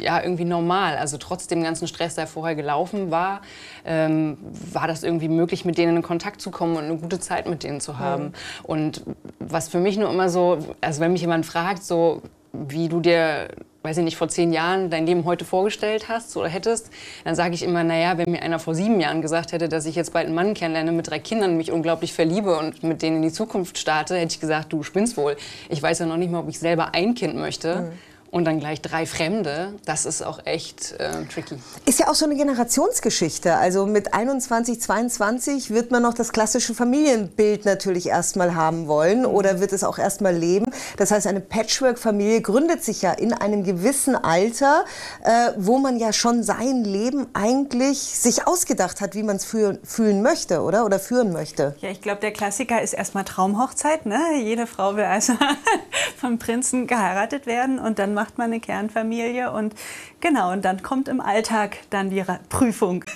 [0.00, 0.96] ja irgendwie normal.
[0.96, 3.42] Also trotz dem ganzen Stress, der vorher gelaufen war,
[3.84, 4.38] ähm,
[4.72, 7.62] war das irgendwie möglich, mit denen in Kontakt zu kommen und eine gute Zeit mit
[7.62, 8.24] denen zu haben.
[8.24, 8.32] Mhm.
[8.64, 9.02] Und
[9.38, 13.48] was für mich nur immer so, also wenn mich jemand fragt, so wie du dir,
[13.82, 16.90] weiß ich nicht, vor zehn Jahren dein Leben heute vorgestellt hast oder hättest,
[17.24, 19.94] dann sage ich immer, naja, wenn mir einer vor sieben Jahren gesagt hätte, dass ich
[19.94, 23.22] jetzt bald einen Mann kennenlerne mit drei Kindern, mich unglaublich verliebe und mit denen in
[23.22, 25.36] die Zukunft starte, hätte ich gesagt, du spinnst wohl.
[25.68, 27.76] Ich weiß ja noch nicht mal, ob ich selber ein Kind möchte.
[27.76, 28.09] Mhm.
[28.30, 31.56] Und dann gleich drei Fremde, das ist auch echt äh, tricky.
[31.84, 33.56] Ist ja auch so eine Generationsgeschichte.
[33.56, 39.58] Also mit 21, 22 wird man noch das klassische Familienbild natürlich erstmal haben wollen oder
[39.58, 40.66] wird es auch erstmal leben.
[40.96, 44.84] Das heißt, eine Patchwork-Familie gründet sich ja in einem gewissen Alter,
[45.24, 50.22] äh, wo man ja schon sein Leben eigentlich sich ausgedacht hat, wie man es fühlen
[50.22, 50.84] möchte, oder?
[50.84, 51.74] Oder führen möchte.
[51.80, 54.06] Ja, ich glaube, der Klassiker ist erstmal Traumhochzeit.
[54.06, 54.20] Ne?
[54.40, 55.32] Jede Frau will also
[56.16, 59.74] vom Prinzen geheiratet werden und dann macht man eine Kernfamilie und
[60.20, 63.04] genau, und dann kommt im Alltag dann die Prüfung.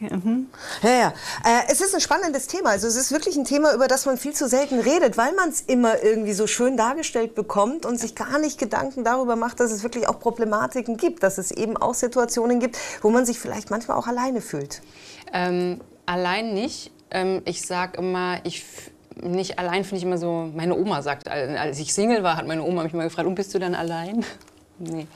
[0.00, 0.46] Mhm.
[0.80, 1.08] Ja, ja.
[1.44, 2.70] Äh, es ist ein spannendes Thema.
[2.70, 5.48] Also es ist wirklich ein Thema, über das man viel zu selten redet, weil man
[5.48, 9.72] es immer irgendwie so schön dargestellt bekommt und sich gar nicht Gedanken darüber macht, dass
[9.72, 13.70] es wirklich auch Problematiken gibt, dass es eben auch Situationen gibt, wo man sich vielleicht
[13.70, 14.82] manchmal auch alleine fühlt.
[15.32, 16.92] Ähm, allein nicht.
[17.10, 18.64] Ähm, ich sage immer, ich
[19.22, 22.62] nicht allein finde ich immer so, meine Oma sagt, als ich Single war, hat meine
[22.62, 24.24] Oma mich mal gefragt, und bist du dann allein?
[24.78, 25.06] nee.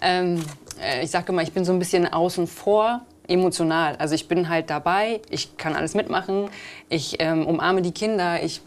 [0.00, 0.44] Ähm,
[0.82, 3.96] äh, ich sage immer, ich bin so ein bisschen außen vor emotional.
[3.96, 6.48] Also ich bin halt dabei, ich kann alles mitmachen,
[6.88, 8.62] ich ähm, umarme die Kinder, ich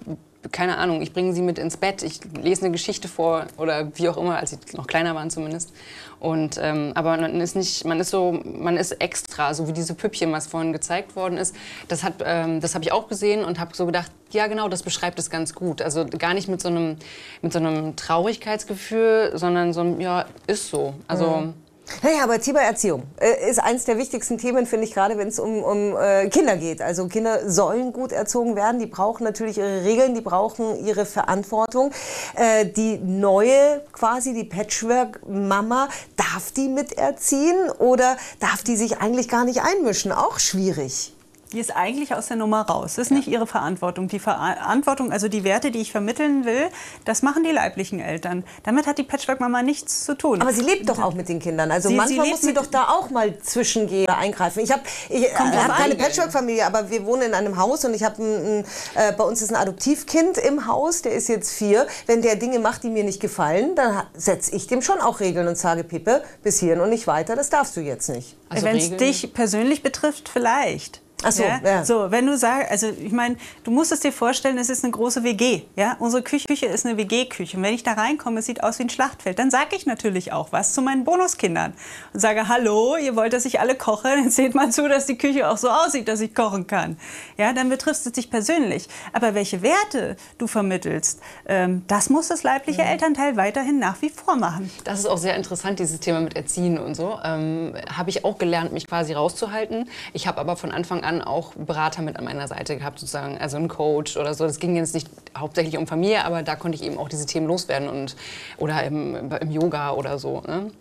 [0.51, 4.09] keine Ahnung, ich bringe sie mit ins Bett, ich lese eine Geschichte vor oder wie
[4.09, 5.71] auch immer, als sie noch kleiner waren zumindest.
[6.21, 9.95] Und, ähm, aber man ist nicht, man ist so, man ist extra, so wie diese
[9.95, 11.55] Püppchen, was vorhin gezeigt worden ist.
[11.87, 14.83] Das hat, ähm, das habe ich auch gesehen und habe so gedacht, ja genau, das
[14.83, 15.81] beschreibt es ganz gut.
[15.81, 16.97] Also gar nicht mit so einem,
[17.41, 20.93] mit so einem Traurigkeitsgefühl, sondern so ein, ja, ist so.
[21.07, 21.53] Also Mhm.
[22.01, 25.39] Naja, aber Thema Erziehung äh, ist eines der wichtigsten Themen, finde ich, gerade wenn es
[25.39, 26.81] um, um äh, Kinder geht.
[26.81, 31.91] Also Kinder sollen gut erzogen werden, die brauchen natürlich ihre Regeln, die brauchen ihre Verantwortung.
[32.35, 39.45] Äh, die neue, quasi die Patchwork-Mama, darf die miterziehen oder darf die sich eigentlich gar
[39.45, 40.11] nicht einmischen?
[40.11, 41.13] Auch schwierig.
[41.53, 42.93] Die ist eigentlich aus der Nummer raus.
[42.95, 44.07] Das ist nicht ihre Verantwortung.
[44.07, 46.69] Die Verantwortung, also die Werte, die ich vermitteln will,
[47.03, 48.45] das machen die leiblichen Eltern.
[48.63, 50.41] Damit hat die Patchwork-Mama nichts zu tun.
[50.41, 51.69] Aber sie lebt doch auch mit den Kindern.
[51.71, 54.61] Also Sie- sie manchmal lebt muss sie doch da auch mal zwischengehen oder eingreifen.
[54.63, 55.95] Ich habe ich, äh, hab keine.
[55.95, 59.41] Patchwork-Familie, aber wir wohnen in einem Haus und ich habe ein, ein, äh, bei uns
[59.41, 61.85] ist ein Adoptivkind im Haus, der ist jetzt vier.
[62.05, 65.47] Wenn der Dinge macht, die mir nicht gefallen, dann setze ich dem schon auch Regeln
[65.47, 68.37] und sage, Pippe, bis hierhin und nicht weiter, das darfst du jetzt nicht.
[68.49, 71.01] Wenn es dich persönlich betrifft, vielleicht.
[71.23, 71.85] Ach so, ja.
[71.85, 74.91] So, wenn du sagst, also ich meine, du musst es dir vorstellen, es ist eine
[74.91, 75.61] große WG.
[75.75, 75.95] Ja?
[75.99, 77.57] Unsere Küche, Küche ist eine WG-Küche.
[77.57, 80.33] Und wenn ich da reinkomme, es sieht aus wie ein Schlachtfeld, dann sage ich natürlich
[80.33, 81.73] auch was zu meinen Bonuskindern.
[82.13, 85.17] Und sage, hallo, ihr wollt, dass ich alle koche, dann seht mal zu, dass die
[85.17, 86.97] Küche auch so aussieht, dass ich kochen kann.
[87.37, 88.87] Ja, dann betrifft es dich persönlich.
[89.13, 94.35] Aber welche Werte du vermittelst, ähm, das muss das leibliche Elternteil weiterhin nach wie vor
[94.35, 94.71] machen.
[94.83, 97.19] Das ist auch sehr interessant, dieses Thema mit Erziehen und so.
[97.23, 99.89] Ähm, habe ich auch gelernt, mich quasi rauszuhalten.
[100.13, 103.57] Ich habe aber von Anfang an auch Berater mit an meiner Seite gehabt, sozusagen, also
[103.57, 104.45] einen Coach oder so.
[104.45, 107.47] Das ging jetzt nicht hauptsächlich um Familie, aber da konnte ich eben auch diese Themen
[107.47, 108.15] loswerden und
[108.57, 110.41] oder im, im Yoga oder so.
[110.47, 110.71] Ne?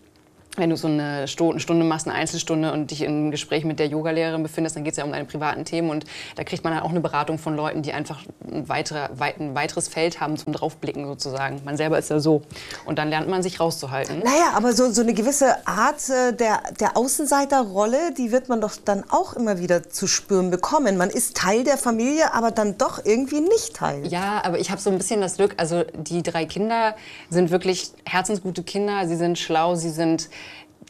[0.57, 4.43] Wenn du so eine Stunde machst, eine Einzelstunde und dich im Gespräch mit der Yogalehrerin
[4.43, 6.91] befindest, dann geht es ja um deine privaten Themen und da kriegt man dann auch
[6.91, 11.07] eine Beratung von Leuten, die einfach ein, weiterer, weit, ein weiteres Feld haben zum Draufblicken
[11.07, 11.61] sozusagen.
[11.65, 12.43] Man selber ist ja so.
[12.85, 14.19] Und dann lernt man sich rauszuhalten.
[14.19, 18.73] Naja, aber so, so eine gewisse Art äh, der, der Außenseiterrolle, die wird man doch
[18.85, 20.97] dann auch immer wieder zu spüren bekommen.
[20.97, 24.07] Man ist Teil der Familie, aber dann doch irgendwie nicht Teil.
[24.09, 26.97] Ja, aber ich habe so ein bisschen das Glück, also die drei Kinder
[27.29, 30.29] sind wirklich herzensgute Kinder, sie sind schlau, sie sind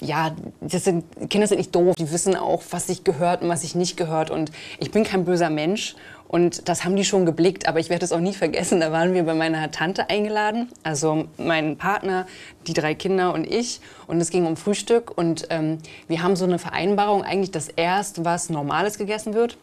[0.01, 3.63] ja, das sind, Kinder sind nicht doof, die wissen auch, was sich gehört und was
[3.63, 4.31] sich nicht gehört.
[4.31, 5.95] Und ich bin kein böser Mensch
[6.27, 8.81] und das haben die schon geblickt, aber ich werde es auch nie vergessen.
[8.81, 12.27] Da waren wir bei meiner Tante eingeladen, also mein Partner,
[12.67, 13.81] die drei Kinder und ich.
[14.07, 18.25] Und es ging um Frühstück und ähm, wir haben so eine Vereinbarung, eigentlich, dass erst
[18.25, 19.59] was Normales gegessen wird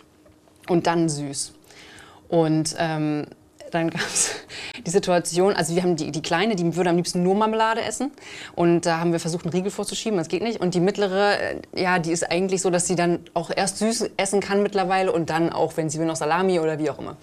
[0.67, 1.53] und dann süß.
[2.27, 3.27] Und ähm,
[3.71, 4.35] dann gab es
[4.85, 8.11] die Situation, also wir haben die, die Kleine, die würde am liebsten nur Marmelade essen.
[8.55, 10.59] Und da haben wir versucht, einen Riegel vorzuschieben, das geht nicht.
[10.59, 14.11] Und die mittlere, äh, ja, die ist eigentlich so, dass sie dann auch erst süß
[14.17, 17.17] essen kann mittlerweile und dann auch, wenn sie will, noch Salami oder wie auch immer.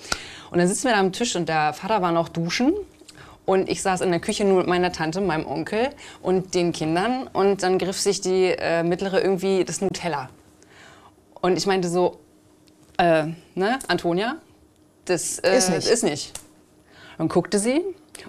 [0.50, 2.74] Und dann sitzen wir da am Tisch und der Vater war noch duschen.
[3.46, 5.90] Und ich saß in der Küche nur mit meiner Tante, meinem Onkel
[6.22, 7.28] und den Kindern.
[7.32, 10.30] Und dann griff sich die äh, mittlere irgendwie das Nutella.
[11.42, 12.20] Und ich meinte so,
[12.96, 14.36] äh, ne, Antonia,
[15.04, 15.88] das äh, Ist nicht.
[15.88, 16.32] Ist nicht.
[17.18, 17.82] Dann guckte sie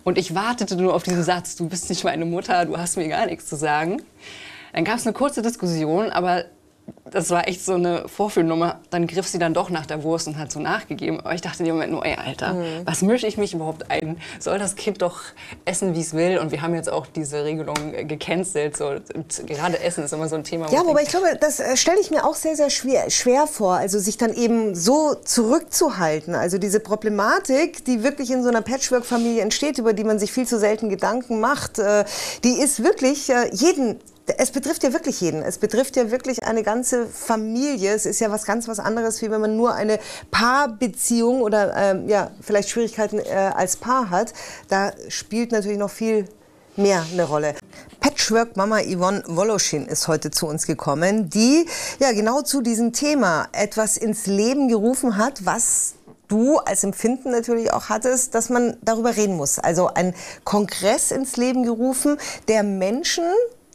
[0.04, 3.08] Und ich wartete nur auf diesen Satz, du bist nicht meine Mutter, du hast mir
[3.08, 4.02] gar nichts zu sagen.
[4.74, 6.46] Dann gab es eine kurze Diskussion, aber
[7.12, 8.80] das war echt so eine Vorführnummer.
[8.89, 11.19] Dann griff sie dann doch nach der Wurst und hat so nachgegeben.
[11.19, 12.82] Aber ich dachte in dem Moment nur, ey, Alter, mhm.
[12.86, 14.17] was mische ich mich überhaupt ein?
[14.39, 15.21] Soll das Kind doch
[15.65, 16.39] essen, wie es will?
[16.39, 17.76] Und wir haben jetzt auch diese Regelung
[18.08, 18.76] gecancelt.
[18.76, 18.95] So,
[19.45, 20.71] gerade Essen ist immer so ein Thema.
[20.71, 23.76] Ja, wobei ich glaube, das äh, stelle ich mir auch sehr, sehr schwer, schwer vor.
[23.76, 26.36] Also sich dann eben so zurückzuhalten.
[26.36, 30.48] Also diese Problematik, die wirklich in so einer Patchwork-Familie entsteht, über die man sich viel
[30.48, 32.04] zu selten Gedanken macht, äh,
[32.43, 34.00] die ist wirklich äh, jeden
[34.38, 35.42] es betrifft ja wirklich jeden.
[35.44, 37.94] Es betrifft ja wirklich eine ganze Familie.
[37.94, 40.00] Es ist ja was ganz was anderes, wie wenn man nur eine
[40.32, 44.34] Paarbeziehung oder ähm, ja, vielleicht Schwierigkeiten äh, als Paar hat.
[44.70, 46.26] Da spielt natürlich noch viel
[46.76, 47.56] mehr eine Rolle.
[48.00, 51.66] Patchwork-Mama Yvonne Woloschin ist heute zu uns gekommen, die
[52.00, 55.96] ja genau zu diesem Thema etwas ins Leben gerufen hat, was
[56.28, 59.60] du als Empfinden natürlich auch hattest, dass man darüber reden muss.
[59.60, 63.26] Also ein Kongress ins Leben gerufen, der Menschen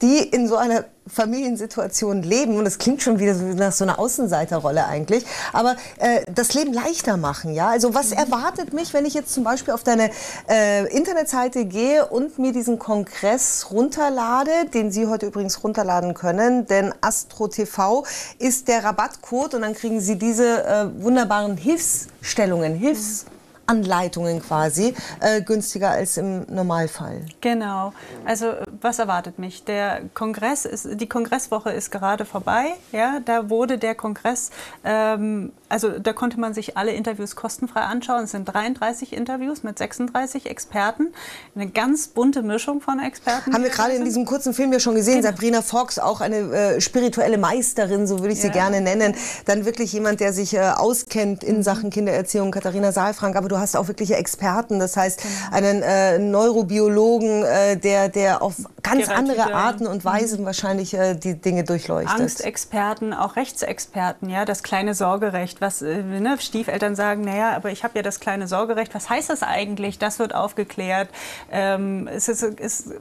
[0.03, 4.87] die in so einer Familiensituation leben, und das klingt schon wieder nach so einer Außenseiterrolle
[4.87, 7.53] eigentlich, aber äh, das Leben leichter machen.
[7.53, 7.69] Ja?
[7.69, 10.11] Also was erwartet mich, wenn ich jetzt zum Beispiel auf deine
[10.49, 16.95] äh, Internetseite gehe und mir diesen Kongress runterlade, den Sie heute übrigens runterladen können, denn
[17.01, 18.05] Astro TV
[18.39, 23.27] ist der Rabattcode und dann kriegen Sie diese äh, wunderbaren Hilfsstellungen, Hilfs
[23.71, 27.25] Anleitungen quasi äh, günstiger als im Normalfall.
[27.41, 27.93] Genau.
[28.25, 29.65] Also was erwartet mich?
[29.65, 32.75] Der Kongress ist, die Kongresswoche ist gerade vorbei.
[32.91, 34.51] Ja, da wurde der Kongress,
[34.85, 38.25] ähm, also da konnte man sich alle Interviews kostenfrei anschauen.
[38.25, 41.09] Es sind 33 Interviews mit 36 Experten.
[41.55, 43.55] Eine ganz bunte Mischung von Experten.
[43.55, 45.23] Haben wir gerade in diesem kurzen Film ja schon gesehen.
[45.23, 45.29] Genau.
[45.29, 48.47] Sabrina Fox, auch eine äh, spirituelle Meisterin, so würde ich ja.
[48.47, 49.15] sie gerne nennen.
[49.47, 51.63] Dann wirklich jemand, der sich äh, auskennt in mhm.
[51.63, 53.37] Sachen Kindererziehung, Katharina Saalfrank.
[53.37, 55.57] Aber du hast auch wirkliche Experten, das heißt genau.
[55.57, 59.55] einen äh, Neurobiologen, äh, der, der auf ganz Gerard andere.
[59.55, 60.47] Arten und Weisen mhm.
[60.47, 62.21] wahrscheinlich äh, die Dinge durchleuchtet.
[62.21, 67.85] Angstexperten, auch Rechtsexperten, ja, das kleine Sorgerecht, was äh, ne, Stiefeltern sagen, naja, aber ich
[67.85, 69.99] habe ja das kleine Sorgerecht, was heißt das eigentlich?
[69.99, 71.09] Das wird aufgeklärt.
[71.51, 72.92] Ähm, es ist, ist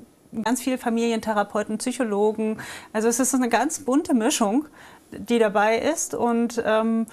[0.43, 2.57] ganz viele Familientherapeuten, Psychologen,
[2.93, 4.65] also es ist eine ganz bunte Mischung,
[5.11, 7.07] die dabei ist und ähm,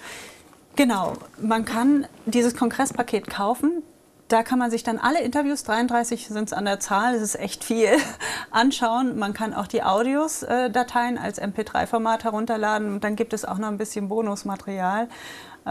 [0.77, 3.81] Genau, man kann dieses Kongresspaket kaufen.
[4.27, 7.39] Da kann man sich dann alle Interviews, 33 sind es an der Zahl, das ist
[7.39, 7.89] echt viel,
[8.51, 9.17] anschauen.
[9.17, 13.77] Man kann auch die Audios-Dateien als MP3-Format herunterladen und dann gibt es auch noch ein
[13.77, 15.07] bisschen Bonusmaterial.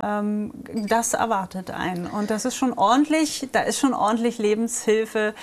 [0.03, 0.53] Ähm,
[0.89, 5.35] das erwartet einen und das ist schon ordentlich, da ist schon ordentlich Lebenshilfe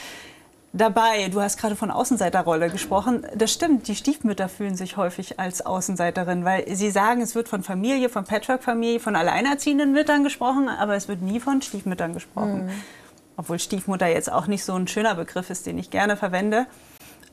[0.73, 1.29] dabei.
[1.29, 3.25] Du hast gerade von Außenseiterrolle gesprochen.
[3.35, 7.63] Das stimmt, die Stiefmütter fühlen sich häufig als Außenseiterin, weil sie sagen, es wird von
[7.63, 12.65] Familie, von Patchwork-Familie, von alleinerziehenden Müttern gesprochen, aber es wird nie von Stiefmüttern gesprochen.
[12.65, 12.71] Mhm.
[13.37, 16.67] Obwohl Stiefmutter jetzt auch nicht so ein schöner Begriff ist, den ich gerne verwende.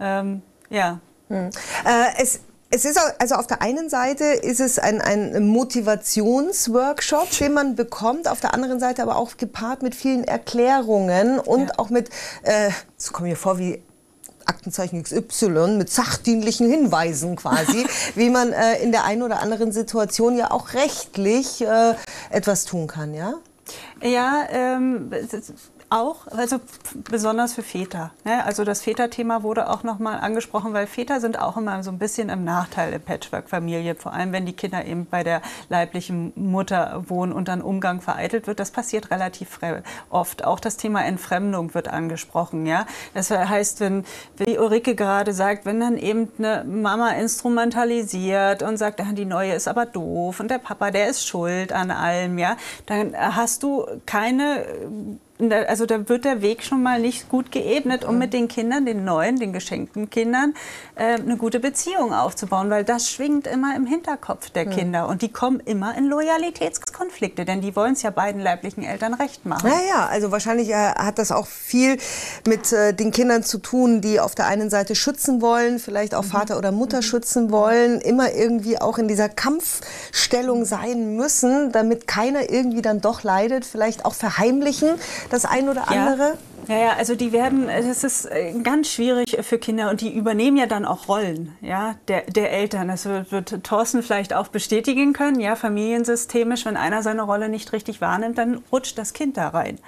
[0.01, 1.01] Ähm, ja.
[1.29, 1.51] Mhm.
[1.85, 2.41] Äh, es
[2.73, 8.29] es ist also auf der einen Seite ist es ein, ein Motivationsworkshop, den man bekommt,
[8.29, 11.79] auf der anderen Seite aber auch gepaart mit vielen Erklärungen und ja.
[11.79, 12.11] auch mit,
[12.43, 13.83] äh, so kommen mir vor wie
[14.47, 20.37] Aktenzeichen XY mit sachdienlichen Hinweisen quasi, wie man äh, in der einen oder anderen Situation
[20.37, 21.95] ja auch rechtlich äh,
[22.31, 23.35] etwas tun kann, ja?
[24.01, 25.11] Ja, ähm,
[25.91, 26.59] auch, also
[26.95, 28.13] besonders für Väter.
[28.25, 28.45] Ne?
[28.45, 32.29] Also das Väterthema wurde auch nochmal angesprochen, weil Väter sind auch immer so ein bisschen
[32.29, 37.33] im Nachteil in Patchwork-Familie, vor allem wenn die Kinder eben bei der leiblichen Mutter wohnen
[37.33, 38.61] und dann Umgang vereitelt wird.
[38.61, 39.59] Das passiert relativ
[40.11, 40.45] oft.
[40.45, 42.67] Auch das Thema Entfremdung wird angesprochen.
[42.67, 42.87] Ja?
[43.15, 44.05] Das heißt, wenn,
[44.37, 49.67] wie Ulrike gerade sagt, wenn dann eben eine Mama instrumentalisiert und sagt, die Neue ist
[49.67, 55.19] aber doof und der Papa, der ist schuld an allem, ja, dann hast du keine
[55.41, 59.05] also da wird der Weg schon mal nicht gut geebnet, um mit den Kindern, den
[59.05, 60.55] neuen, den geschenkten Kindern,
[60.97, 65.33] äh, eine gute Beziehung aufzubauen, weil das schwingt immer im Hinterkopf der Kinder und die
[65.33, 69.69] kommen immer in Loyalitätskonflikte, denn die wollen es ja beiden leiblichen Eltern recht machen.
[69.69, 71.99] Naja, also wahrscheinlich äh, hat das auch viel
[72.47, 76.25] mit äh, den Kindern zu tun, die auf der einen Seite schützen wollen, vielleicht auch
[76.25, 76.29] mhm.
[76.29, 77.03] Vater oder Mutter mhm.
[77.03, 83.23] schützen wollen, immer irgendwie auch in dieser Kampfstellung sein müssen, damit keiner irgendwie dann doch
[83.23, 84.91] leidet, vielleicht auch verheimlichen,
[85.33, 86.37] das ein oder andere?
[86.69, 90.57] Ja, ja, also die werden, es ist äh, ganz schwierig für Kinder und die übernehmen
[90.57, 92.89] ja dann auch Rollen, ja, der, der Eltern.
[92.89, 97.73] Das wird, wird Thorsten vielleicht auch bestätigen können, ja, familiensystemisch, wenn einer seine Rolle nicht
[97.73, 99.79] richtig wahrnimmt, dann rutscht das Kind da rein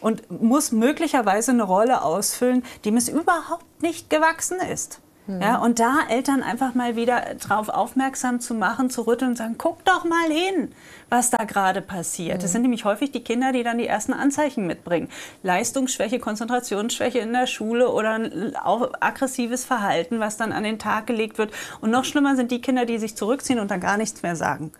[0.00, 5.00] und muss möglicherweise eine Rolle ausfüllen, dem es überhaupt nicht gewachsen ist.
[5.28, 9.54] Ja, und da Eltern einfach mal wieder darauf aufmerksam zu machen, zu rütteln und sagen,
[9.56, 10.72] guck doch mal hin,
[11.10, 12.42] was da gerade passiert.
[12.42, 15.08] Das sind nämlich häufig die Kinder, die dann die ersten Anzeichen mitbringen.
[15.44, 18.18] Leistungsschwäche, Konzentrationsschwäche in der Schule oder
[18.64, 21.52] auch aggressives Verhalten, was dann an den Tag gelegt wird.
[21.80, 24.72] Und noch schlimmer sind die Kinder, die sich zurückziehen und dann gar nichts mehr sagen.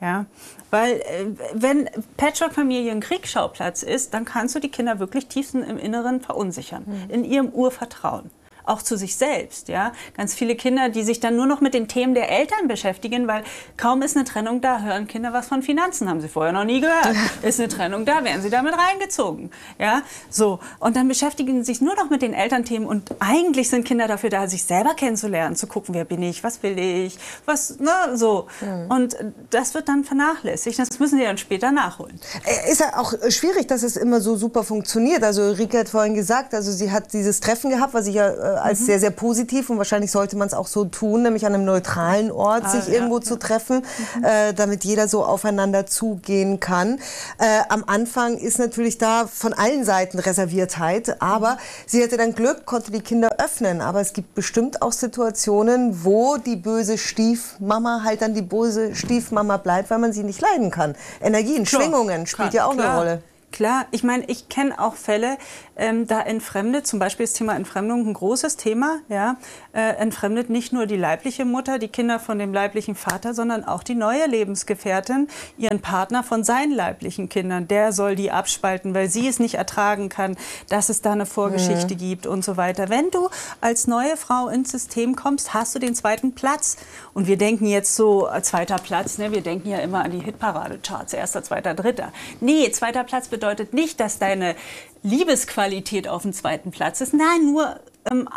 [0.00, 0.26] Ja,
[0.72, 5.78] weil äh, wenn Patchwork-Familie ein Kriegsschauplatz ist, dann kannst du die Kinder wirklich tiefsten im
[5.78, 8.30] Inneren verunsichern, in ihrem Urvertrauen
[8.64, 9.68] auch zu sich selbst.
[9.68, 9.92] Ja?
[10.16, 13.44] Ganz viele Kinder, die sich dann nur noch mit den Themen der Eltern beschäftigen, weil
[13.76, 16.80] kaum ist eine Trennung da, hören Kinder was von Finanzen, haben sie vorher noch nie
[16.80, 17.14] gehört.
[17.42, 19.50] Ist eine Trennung da, werden sie damit reingezogen.
[19.78, 20.02] Ja?
[20.30, 20.58] So.
[20.78, 24.30] Und dann beschäftigen sie sich nur noch mit den Elternthemen und eigentlich sind Kinder dafür
[24.30, 28.46] da, sich selber kennenzulernen, zu gucken, wer bin ich, was will ich, was, ne, so.
[28.60, 28.90] Mhm.
[28.90, 29.16] Und
[29.50, 30.78] das wird dann vernachlässigt.
[30.78, 32.18] Das müssen sie dann später nachholen.
[32.44, 35.22] Äh, Ist ja auch schwierig, dass es immer so super funktioniert.
[35.22, 38.53] Also Rike hat vorhin gesagt, also sie hat dieses Treffen gehabt, was ich ja äh,
[38.62, 38.84] als Mhm.
[38.84, 42.30] sehr, sehr positiv und wahrscheinlich sollte man es auch so tun, nämlich an einem neutralen
[42.30, 43.82] Ort Ah, sich ja, irgendwo zu treffen,
[44.22, 46.98] äh, damit jeder so aufeinander zugehen kann.
[47.38, 52.66] Äh, am Anfang ist natürlich da von allen Seiten Reserviertheit, aber sie hatte dann Glück,
[52.66, 53.80] konnte die Kinder öffnen.
[53.80, 59.56] Aber es gibt bestimmt auch Situationen, wo die böse Stiefmama halt dann die böse Stiefmama
[59.56, 60.94] bleibt, weil man sie nicht leiden kann.
[61.20, 62.88] Energien, Schwingungen spielt ja auch klar.
[62.90, 63.22] eine Rolle.
[63.54, 65.38] Klar, ich meine, ich kenne auch Fälle,
[65.76, 69.36] ähm, da entfremdet, zum Beispiel das Thema Entfremdung, ein großes Thema, ja,
[69.72, 73.84] äh, entfremdet nicht nur die leibliche Mutter, die Kinder von dem leiblichen Vater, sondern auch
[73.84, 77.68] die neue Lebensgefährtin, ihren Partner von seinen leiblichen Kindern.
[77.68, 80.36] Der soll die abspalten, weil sie es nicht ertragen kann,
[80.68, 81.98] dass es da eine Vorgeschichte Mhm.
[81.98, 82.88] gibt und so weiter.
[82.88, 83.28] Wenn du
[83.60, 86.76] als neue Frau ins System kommst, hast du den zweiten Platz.
[87.12, 90.18] Und wir denken jetzt so, äh, zweiter Platz, ne, wir denken ja immer an die
[90.18, 92.12] Hitparade-Charts, erster, zweiter, dritter.
[92.40, 94.56] Nee, zweiter Platz bedeutet nicht, dass deine
[95.02, 97.14] Liebesqualität auf dem zweiten Platz ist.
[97.14, 97.80] Nein, nur
[98.10, 98.28] ähm,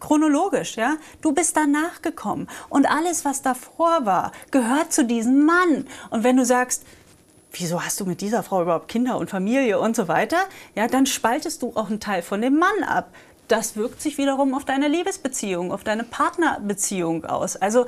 [0.00, 0.96] chronologisch, ja.
[1.20, 2.48] Du bist danach gekommen.
[2.68, 5.86] Und alles, was davor war, gehört zu diesem Mann.
[6.10, 6.84] Und wenn du sagst,
[7.52, 10.38] wieso hast du mit dieser Frau überhaupt Kinder und Familie und so weiter,
[10.74, 13.14] ja, dann spaltest du auch einen Teil von dem Mann ab.
[13.48, 17.56] Das wirkt sich wiederum auf deine Liebesbeziehung, auf deine Partnerbeziehung aus.
[17.56, 17.86] Also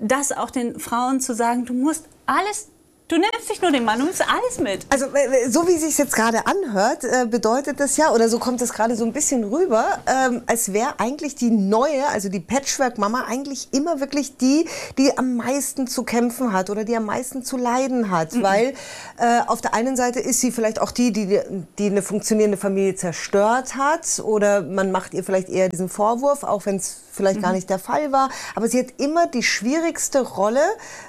[0.00, 2.68] das auch den Frauen zu sagen, du musst alles,
[3.08, 4.86] du nimmst nicht nur den Mann, du nimmst alles mit.
[4.90, 8.60] Also äh, so wie sich jetzt gerade anhört, äh, bedeutet das ja, oder so kommt
[8.62, 13.24] es gerade so ein bisschen rüber, ähm, als wäre eigentlich die neue, also die Patchwork-Mama
[13.28, 14.66] eigentlich immer wirklich die,
[14.98, 18.42] die am meisten zu kämpfen hat oder die am meisten zu leiden hat, Mhm.
[18.42, 18.74] weil
[19.18, 21.40] äh, auf der einen Seite ist sie vielleicht auch die, die,
[21.78, 26.66] die eine funktionierende Familie zerstört hat oder man macht ihr vielleicht eher diesen Vorwurf, auch
[26.66, 27.56] wenn es vielleicht gar Mhm.
[27.56, 30.62] nicht der Fall war, aber sie hat immer die schwierigste Rolle,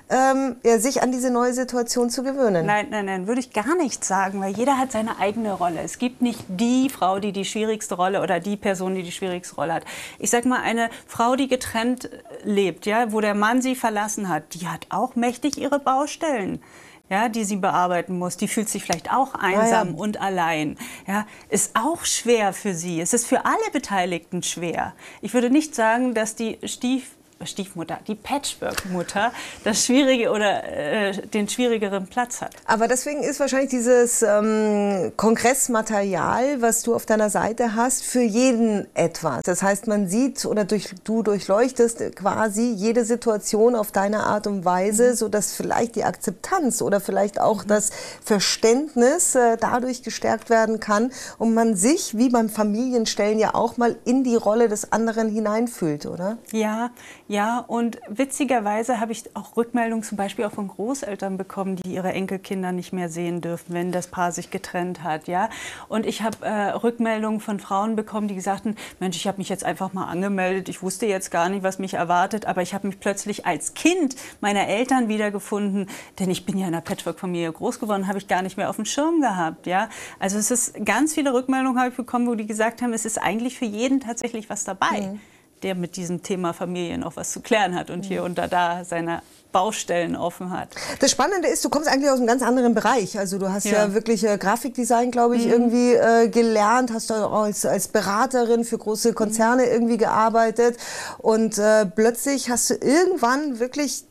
[0.10, 2.66] ähm, sich an diese neue Situation zu gewöhnen.
[2.66, 5.82] Nein, nein, nein, würde ich gar nicht sagen, weil jeder hat seine eigene Rolle.
[5.82, 9.56] Es gibt nicht die Frau, die die schwierigste Rolle oder die Person, die die schwierigste
[9.56, 9.84] Rolle hat.
[10.20, 12.10] Ich sag mal, eine Frau, die getrennt äh,
[12.44, 16.62] lebt, ja, wo der Mann sie verlassen hat, die hat auch mächtig ihre Baustellen.
[17.10, 19.96] Ja, die sie bearbeiten muss, die fühlt sich vielleicht auch einsam ja.
[19.96, 20.78] und allein.
[21.08, 23.00] Ja, ist auch schwer für sie.
[23.00, 24.94] Es ist für alle Beteiligten schwer.
[25.22, 29.32] Ich würde nicht sagen, dass die Stief Stiefmutter, die Patchwork-Mutter,
[29.64, 32.56] das schwierige oder äh, den schwierigeren Platz hat.
[32.66, 38.88] Aber deswegen ist wahrscheinlich dieses ähm, Kongressmaterial, was du auf deiner Seite hast, für jeden
[38.96, 39.44] etwas.
[39.44, 44.66] Das heißt, man sieht oder durch, du durchleuchtest quasi jede Situation auf deine Art und
[44.66, 47.92] Weise, sodass vielleicht die Akzeptanz oder vielleicht auch das
[48.24, 53.96] Verständnis äh, dadurch gestärkt werden kann und man sich, wie beim Familienstellen ja auch mal
[54.06, 56.38] in die Rolle des anderen hineinfühlt, oder?
[56.52, 56.92] Ja,
[57.30, 62.14] ja, und witzigerweise habe ich auch Rückmeldungen zum Beispiel auch von Großeltern bekommen, die ihre
[62.14, 65.50] Enkelkinder nicht mehr sehen dürfen, wenn das Paar sich getrennt hat, ja.
[65.90, 69.50] Und ich habe äh, Rückmeldungen von Frauen bekommen, die gesagt haben, Mensch, ich habe mich
[69.50, 72.88] jetzt einfach mal angemeldet, ich wusste jetzt gar nicht, was mich erwartet, aber ich habe
[72.88, 77.82] mich plötzlich als Kind meiner Eltern wiedergefunden, denn ich bin ja in einer Patchwork-Familie groß
[77.82, 79.90] geworden, habe ich gar nicht mehr auf dem Schirm gehabt, ja.
[80.18, 83.18] Also es ist ganz viele Rückmeldungen habe ich bekommen, wo die gesagt haben, es ist
[83.22, 85.18] eigentlich für jeden tatsächlich was dabei
[85.64, 88.84] der mit diesem Thema Familie noch was zu klären hat und hier und da, da
[88.86, 90.70] seine Baustellen offen hat.
[91.00, 93.18] Das Spannende ist, du kommst eigentlich aus einem ganz anderen Bereich.
[93.18, 93.94] Also du hast ja, Ja.
[93.94, 95.52] wirklich äh, Grafikdesign, glaube ich, Mhm.
[95.52, 100.78] irgendwie äh, gelernt, hast auch als, als Beraterin für große Konzerne irgendwie gearbeitet
[101.20, 104.04] und äh, plötzlich hast du irgendwann wirklich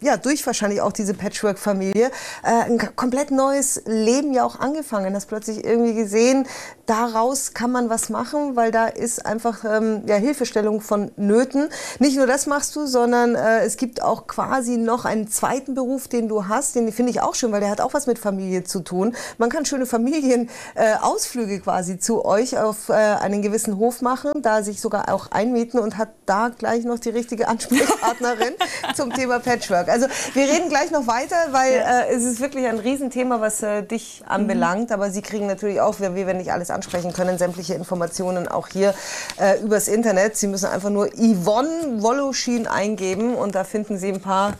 [0.00, 2.10] ja, durch wahrscheinlich auch diese Patchwork-Familie,
[2.44, 5.14] äh, ein komplett neues Leben ja auch angefangen.
[5.14, 6.46] Hast plötzlich irgendwie gesehen,
[6.86, 11.68] daraus kann man was machen, weil da ist einfach ähm, ja, Hilfestellung von Nöten.
[11.98, 16.06] Nicht nur das machst du, sondern äh, es gibt auch quasi noch einen zweiten Beruf,
[16.06, 16.76] den du hast.
[16.76, 19.16] Den finde ich auch schön, weil der hat auch was mit Familie zu tun.
[19.36, 24.62] Man kann schöne Familienausflüge äh, quasi zu euch auf äh, einen gewissen Hof machen, da
[24.62, 28.54] sich sogar auch einmieten und hat da gleich noch die richtige Ansprechpartnerin
[28.94, 29.87] zum Thema Patchwork.
[29.88, 32.00] Also wir reden gleich noch weiter, weil ja.
[32.00, 34.90] äh, es ist wirklich ein Riesenthema, was äh, dich anbelangt.
[34.90, 34.94] Mhm.
[34.94, 38.94] Aber Sie kriegen natürlich auch, wie wir nicht alles ansprechen können, sämtliche Informationen auch hier
[39.40, 40.36] äh, übers Internet.
[40.36, 44.54] Sie müssen einfach nur Yvonne Woloschin eingeben und da finden Sie ein paar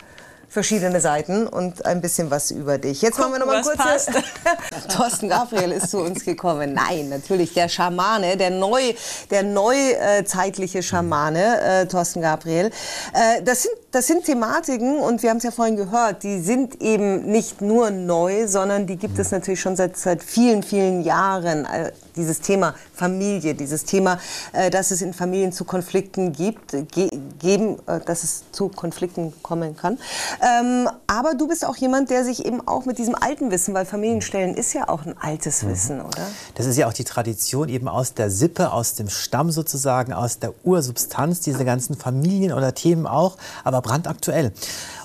[0.49, 3.03] verschiedene Seiten und ein bisschen was über dich.
[3.03, 4.07] Jetzt Gucken, machen wir noch mal kurz.
[4.97, 6.73] Thorsten Gabriel ist zu uns gekommen.
[6.73, 8.95] Nein, natürlich der Schamane, der neu,
[9.31, 12.71] der neuzeitliche Schamane, äh, Thorsten Gabriel.
[13.13, 16.83] Äh, das sind das sind Thematiken und wir haben es ja vorhin gehört, die sind
[16.83, 21.65] eben nicht nur neu, sondern die gibt es natürlich schon seit, seit vielen, vielen Jahren.
[21.65, 24.19] Äh, dieses Thema Familie, dieses Thema,
[24.53, 27.09] äh, dass es in Familien zu Konflikten gibt, ge
[27.39, 29.99] geben, äh, dass es zu Konflikten kommen kann.
[30.43, 33.87] Ähm, aber du bist auch jemand, der sich eben auch mit diesem alten Wissen, weil
[33.87, 35.69] Familienstellen ist ja auch ein altes mhm.
[35.71, 36.27] Wissen, oder?
[36.57, 40.41] Das ist ja auch die Tradition eben aus der Sippe, aus dem Stamm sozusagen, aus
[40.41, 44.53] der Ursubstanz, diese ganzen Familien oder Themen auch, aber brandaktuell.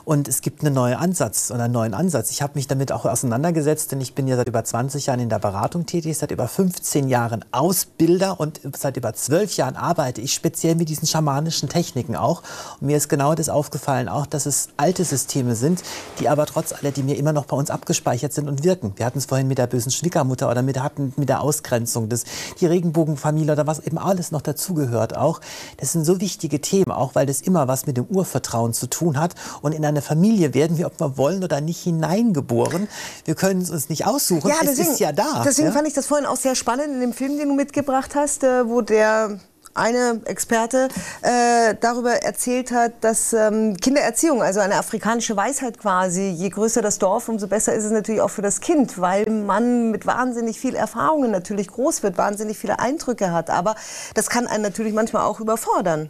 [0.06, 2.30] Und es gibt einen neuen Ansatz oder einen neuen Ansatz.
[2.30, 5.30] Ich habe mich damit auch auseinandergesetzt, denn ich bin ja seit über 20 Jahren in
[5.30, 10.34] der Beratung tätig, seit über 15 Jahren Ausbilder und seit über 12 Jahren arbeite ich
[10.34, 12.44] speziell mit diesen schamanischen Techniken auch.
[12.82, 15.84] Und mir ist genau das aufgefallen, auch dass es alte Systeme sind,
[16.20, 18.92] die aber trotz alledem mir immer noch bei uns abgespeichert sind und wirken.
[18.98, 22.26] Wir hatten es vorhin mit der bösen Schwiegermutter oder mit, hatten mit der Ausgrenzung, des,
[22.60, 25.40] die Regenbogenfamilie oder was eben alles noch dazugehört auch.
[25.78, 29.18] Das sind so wichtige Themen, auch weil das immer was mit dem Urvertrauen zu tun
[29.18, 32.88] hat und in einer eine Familie werden wir, ob wir wollen oder nicht, hineingeboren.
[33.26, 34.48] Wir können es uns nicht aussuchen.
[34.48, 35.44] Ja, deswegen, es ist ja da.
[35.46, 35.74] Deswegen ja?
[35.74, 38.68] fand ich das vorhin auch sehr spannend in dem Film, den du mitgebracht hast, äh,
[38.68, 39.40] wo der
[39.76, 40.88] eine Experte
[41.22, 47.00] äh, darüber erzählt hat, dass ähm, Kindererziehung, also eine afrikanische Weisheit quasi, je größer das
[47.00, 50.76] Dorf, umso besser ist es natürlich auch für das Kind, weil man mit wahnsinnig viel
[50.76, 53.50] Erfahrungen natürlich groß wird, wahnsinnig viele Eindrücke hat.
[53.50, 53.76] Aber
[54.14, 56.10] das kann einen natürlich manchmal auch überfordern.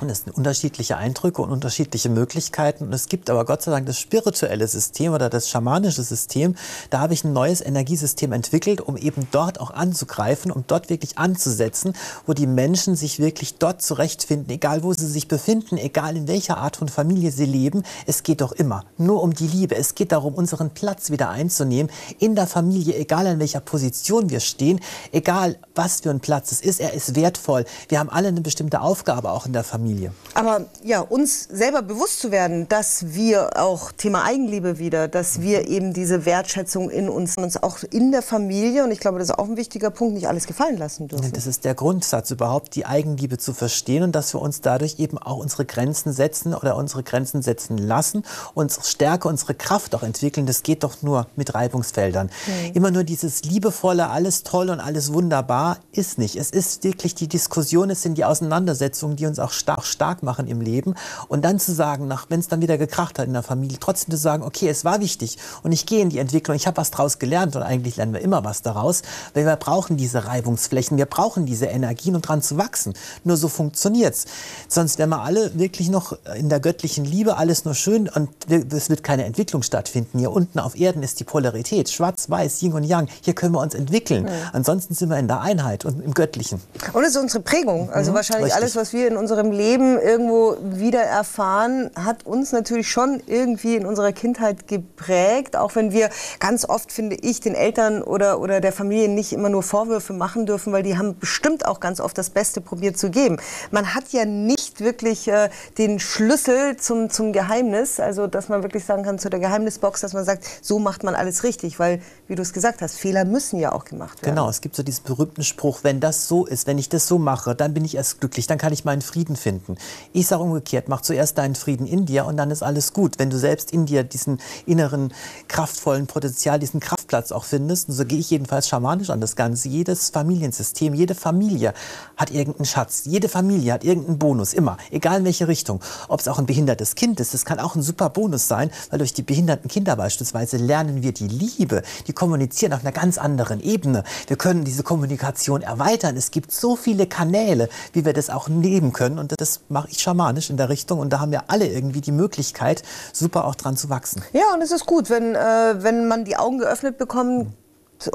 [0.00, 2.86] Und es sind unterschiedliche Eindrücke und unterschiedliche Möglichkeiten.
[2.86, 6.56] Und es gibt aber Gott sei Dank das spirituelle System oder das schamanische System.
[6.90, 11.16] Da habe ich ein neues Energiesystem entwickelt, um eben dort auch anzugreifen, um dort wirklich
[11.16, 11.92] anzusetzen,
[12.26, 16.58] wo die Menschen sich wirklich dort zurechtfinden, egal wo sie sich befinden, egal in welcher
[16.58, 17.84] Art von Familie sie leben.
[18.04, 19.76] Es geht doch immer nur um die Liebe.
[19.76, 24.40] Es geht darum, unseren Platz wieder einzunehmen in der Familie, egal in welcher Position wir
[24.40, 24.80] stehen,
[25.12, 26.80] egal was für ein Platz es ist.
[26.80, 27.64] Er ist wertvoll.
[27.88, 29.83] Wir haben alle eine bestimmte Aufgabe auch in der Familie.
[29.84, 30.12] Familie.
[30.32, 35.68] Aber ja, uns selber bewusst zu werden, dass wir auch Thema Eigenliebe wieder, dass wir
[35.68, 39.38] eben diese Wertschätzung in uns, uns auch in der Familie, und ich glaube, das ist
[39.38, 41.32] auch ein wichtiger Punkt, nicht alles gefallen lassen dürfen.
[41.32, 45.18] Das ist der Grundsatz überhaupt, die Eigenliebe zu verstehen und dass wir uns dadurch eben
[45.18, 48.24] auch unsere Grenzen setzen oder unsere Grenzen setzen lassen,
[48.54, 50.46] unsere Stärke, unsere Kraft auch entwickeln.
[50.46, 52.28] Das geht doch nur mit Reibungsfeldern.
[52.46, 52.72] Mhm.
[52.74, 56.36] Immer nur dieses liebevolle, alles toll und alles wunderbar ist nicht.
[56.36, 60.22] Es ist wirklich die Diskussion, es sind die Auseinandersetzungen, die uns auch stark auch stark
[60.22, 60.94] machen im Leben.
[61.28, 64.18] Und dann zu sagen, wenn es dann wieder gekracht hat in der Familie, trotzdem zu
[64.20, 67.18] sagen, okay, es war wichtig und ich gehe in die Entwicklung, ich habe was daraus
[67.18, 69.02] gelernt und eigentlich lernen wir immer was daraus,
[69.34, 72.94] weil wir brauchen diese Reibungsflächen, wir brauchen diese Energien, um dran zu wachsen.
[73.24, 74.26] Nur so funktioniert es.
[74.68, 78.90] Sonst wären wir alle wirklich noch in der göttlichen Liebe, alles nur schön und es
[78.90, 80.18] wird keine Entwicklung stattfinden.
[80.18, 83.08] Hier unten auf Erden ist die Polarität, schwarz, weiß, Yin und Yang.
[83.22, 84.24] Hier können wir uns entwickeln.
[84.24, 84.28] Mhm.
[84.52, 86.60] Ansonsten sind wir in der Einheit und im Göttlichen.
[86.92, 87.90] Und es ist unsere Prägung.
[87.90, 88.62] Also mhm, wahrscheinlich richtig.
[88.62, 93.76] alles, was wir in unserem Leben Leben irgendwo wieder erfahren, hat uns natürlich schon irgendwie
[93.76, 95.56] in unserer Kindheit geprägt.
[95.56, 99.48] Auch wenn wir ganz oft, finde ich, den Eltern oder, oder der Familie nicht immer
[99.48, 103.10] nur Vorwürfe machen dürfen, weil die haben bestimmt auch ganz oft das Beste probiert zu
[103.10, 103.38] geben.
[103.70, 105.48] Man hat ja nicht wirklich äh,
[105.78, 110.12] den Schlüssel zum, zum Geheimnis, also dass man wirklich sagen kann zu der Geheimnisbox, dass
[110.12, 113.58] man sagt, so macht man alles richtig, weil, wie du es gesagt hast, Fehler müssen
[113.58, 114.34] ja auch gemacht werden.
[114.34, 117.18] Genau, es gibt so diesen berühmten Spruch, wenn das so ist, wenn ich das so
[117.18, 119.76] mache, dann bin ich erst glücklich, dann kann ich meinen Frieden finden finden.
[120.12, 123.18] Ich sage umgekehrt, mach zuerst deinen Frieden in dir und dann ist alles gut.
[123.18, 125.12] Wenn du selbst in dir diesen inneren
[125.48, 127.88] kraftvollen Potenzial, diesen Kraftplatz auch findest.
[127.88, 129.68] Und so gehe ich jedenfalls schamanisch an das Ganze.
[129.68, 131.74] Jedes Familiensystem, jede Familie
[132.16, 133.02] hat irgendeinen Schatz.
[133.04, 134.76] Jede Familie hat irgendeinen Bonus, immer.
[134.90, 135.80] Egal in welche Richtung.
[136.08, 138.98] Ob es auch ein behindertes Kind ist, das kann auch ein super Bonus sein, weil
[138.98, 141.82] durch die behinderten Kinder beispielsweise lernen wir die Liebe.
[142.06, 144.04] Die kommunizieren auf einer ganz anderen Ebene.
[144.26, 146.16] Wir können diese Kommunikation erweitern.
[146.16, 149.18] Es gibt so viele Kanäle, wie wir das auch nehmen können.
[149.18, 150.98] Und das mache ich schamanisch in der Richtung.
[150.98, 152.82] Und da haben wir alle irgendwie die Möglichkeit,
[153.12, 154.22] super auch dran zu wachsen.
[154.32, 157.48] Ja, und es ist gut, wenn, äh, wenn man die Augen geöffnet bekommt.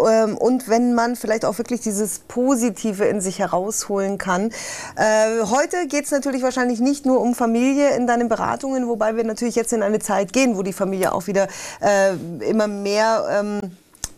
[0.07, 4.51] ähm, Und wenn man vielleicht auch wirklich dieses Positive in sich herausholen kann.
[4.95, 9.23] Äh, heute geht es natürlich wahrscheinlich nicht nur um Familie in deinen Beratungen, wobei wir
[9.23, 11.47] natürlich jetzt in eine Zeit gehen, wo die Familie auch wieder
[11.81, 12.13] äh,
[12.43, 13.59] immer mehr ähm,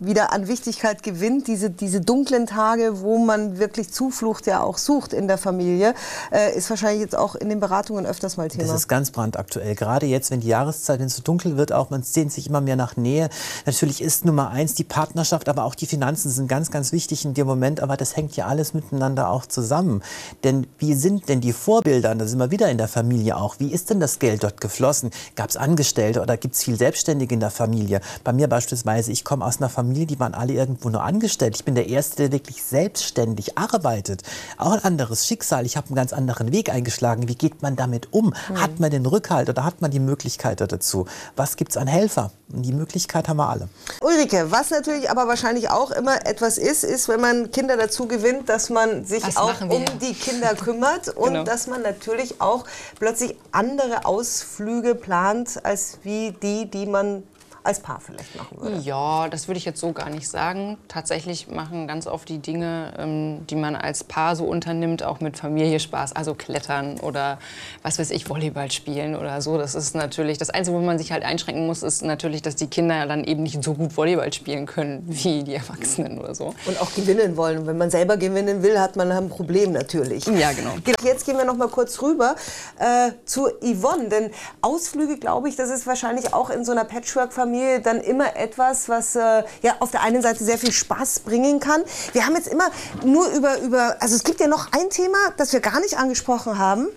[0.02, 1.48] wieder an Wichtigkeit gewinnt.
[1.48, 5.94] Diese, diese dunklen Tage, wo man wirklich Zuflucht ja auch sucht in der Familie,
[6.32, 8.64] äh, ist wahrscheinlich jetzt auch in den Beratungen öfters mal Thema.
[8.64, 9.76] Das ist ganz brandaktuell.
[9.76, 12.62] Gerade jetzt, wenn die Jahreszeit, wenn es so dunkel wird, auch man sehnt sich immer
[12.62, 13.30] mehr nach Nähe.
[13.66, 17.36] Natürlich ist Nummer eins die Partnerschaft, aber auch die Finanzen sind ganz, ganz wichtig in
[17.36, 17.82] dem Moment.
[17.82, 20.02] Aber das hängt ja alles miteinander auch zusammen.
[20.44, 22.16] Denn wie sind denn die Vorbilder?
[22.16, 23.60] Da sind wir wieder in der Familie auch.
[23.60, 25.12] Wie ist denn das Geld dort geflossen?
[25.36, 28.02] Gab es Angestellte oder gibt es viel Selbstständige in der Familie?
[28.24, 31.56] Bei mir beispielsweise, ich komme aus einer Familie, die waren alle irgendwo nur angestellt.
[31.56, 34.24] Ich bin der Erste, der wirklich selbstständig arbeitet.
[34.58, 35.66] Auch ein anderes Schicksal.
[35.66, 37.28] Ich habe einen ganz anderen Weg eingeschlagen.
[37.28, 38.34] Wie geht man damit um?
[38.50, 38.62] Mhm.
[38.62, 41.06] Hat man den Rückhalt oder hat man die Möglichkeit dazu?
[41.36, 42.32] Was gibt es an Helfer?
[42.54, 43.70] Und die Möglichkeit haben wir alle.
[44.02, 48.50] Ulrike, was natürlich aber wahrscheinlich auch immer etwas ist, ist, wenn man Kinder dazu gewinnt,
[48.50, 51.44] dass man sich Was auch um die Kinder kümmert und Genau.
[51.46, 52.66] dass man natürlich auch
[53.00, 57.24] plötzlich andere Ausflüge plant, als wie die, die man
[57.64, 58.78] als Paar vielleicht machen würde.
[58.78, 60.78] Ja, das würde ich jetzt so gar nicht sagen.
[60.88, 65.38] Tatsächlich machen ganz oft die Dinge, ähm, die man als Paar so unternimmt, auch mit
[65.38, 66.14] Familie Spaß.
[66.14, 67.38] Also Klettern oder
[67.84, 69.58] was weiß ich, Volleyball spielen oder so.
[69.58, 72.68] Das ist natürlich, das Einzige, wo man sich halt einschränken muss, ist natürlich, dass die
[72.68, 76.56] Kinder dann eben nicht so gut Volleyball spielen können wie die Erwachsenen oder so.
[76.66, 77.60] Und auch gewinnen wollen.
[77.60, 80.26] Und wenn man selber gewinnen will, hat man ein Problem natürlich.
[80.26, 80.72] Ja, genau.
[81.04, 82.36] Jetzt gehen wir noch mal kurz rüber
[82.80, 84.10] äh, zu Yvonne.
[84.10, 84.32] Denn
[84.62, 87.51] Ausflüge, glaube ich, das ist wahrscheinlich auch in so einer Patchwork-Familie
[87.82, 91.84] dann immer etwas, was äh, ja auf der einen Seite sehr viel Spaß bringen kann.
[92.14, 92.70] Wir haben jetzt immer
[93.04, 96.58] nur über, über, also es gibt ja noch ein Thema, das wir gar nicht angesprochen
[96.58, 96.88] haben.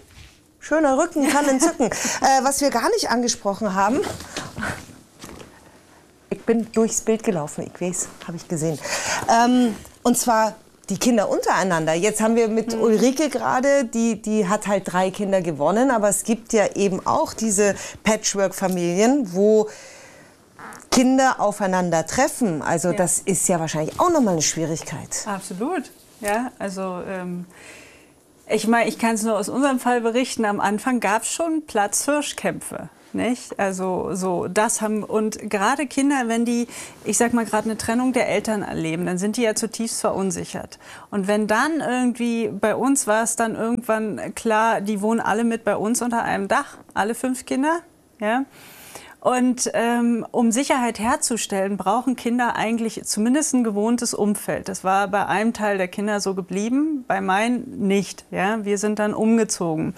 [0.60, 1.86] Schöner Rücken kann entzücken.
[1.90, 4.00] äh, was wir gar nicht angesprochen haben.
[6.30, 8.78] Ich bin durchs Bild gelaufen, ich weiß, habe ich gesehen.
[9.28, 10.54] Ähm, und zwar
[10.90, 11.94] die Kinder untereinander.
[11.94, 16.24] Jetzt haben wir mit Ulrike gerade, die, die hat halt drei Kinder gewonnen, aber es
[16.24, 19.68] gibt ja eben auch diese Patchwork-Familien, wo
[20.94, 22.62] Kinder aufeinandertreffen.
[22.62, 25.26] Also das ist ja wahrscheinlich auch nochmal eine Schwierigkeit.
[25.26, 25.90] Absolut.
[26.20, 27.46] Ja, also ähm,
[28.48, 30.44] ich meine, ich kann es nur aus unserem Fall berichten.
[30.44, 32.90] Am Anfang gab es schon Platzhirschkämpfe.
[33.12, 33.58] Nicht?
[33.58, 36.68] Also so das haben und gerade Kinder, wenn die,
[37.04, 40.78] ich sag mal gerade eine Trennung der Eltern erleben, dann sind die ja zutiefst verunsichert.
[41.10, 45.64] Und wenn dann irgendwie bei uns war es dann irgendwann klar, die wohnen alle mit
[45.64, 47.80] bei uns unter einem Dach, alle fünf Kinder,
[48.20, 48.44] ja.
[49.24, 54.68] Und ähm, um Sicherheit herzustellen, brauchen Kinder eigentlich zumindest ein gewohntes Umfeld.
[54.68, 58.26] Das war bei einem Teil der Kinder so geblieben, bei meinen nicht.
[58.30, 58.66] Ja?
[58.66, 59.94] Wir sind dann umgezogen.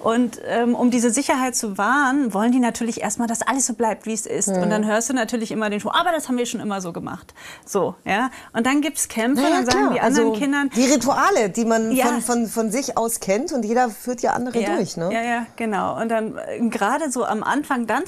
[0.00, 4.06] Und ähm, um diese Sicherheit zu wahren, wollen die natürlich erstmal, dass alles so bleibt,
[4.06, 4.48] wie es ist.
[4.48, 4.62] Mhm.
[4.62, 6.92] Und dann hörst du natürlich immer den Spruch, aber das haben wir schon immer so
[6.92, 7.34] gemacht.
[7.64, 8.30] So, ja.
[8.52, 9.94] Und dann gibt es Kämpfe, Ja, dann sagen klar.
[9.94, 12.06] die anderen also Kindern, Die Rituale, die man Ja.
[12.06, 14.96] von, von, von sich aus kennt und jeder führt ja andere ja, durch.
[14.96, 15.10] Ne?
[15.12, 16.00] Ja, ja, genau.
[16.00, 18.06] Und dann äh, gerade so am Anfang dann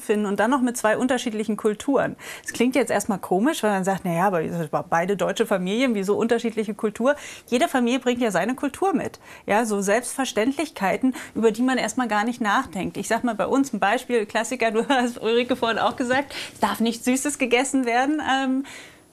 [0.00, 2.16] zusammenzufinden und dann noch mit zwei unterschiedlichen Kulturen.
[2.44, 4.42] Es klingt jetzt erstmal komisch, weil man sagt, naja, aber
[4.88, 7.14] beide deutsche Familien, wieso unterschiedliche Kultur?
[7.46, 9.20] Jede Familie bringt ja seine Kultur mit.
[9.46, 12.96] Ja, so Selbstverständlichkeiten, über die man erstmal gar nicht nachdenkt.
[12.96, 16.60] Ich sag mal bei uns ein Beispiel, Klassiker, du hast Ulrike vorhin auch gesagt, es
[16.60, 18.20] darf nichts Süßes gegessen werden.
[18.20, 18.64] Ähm,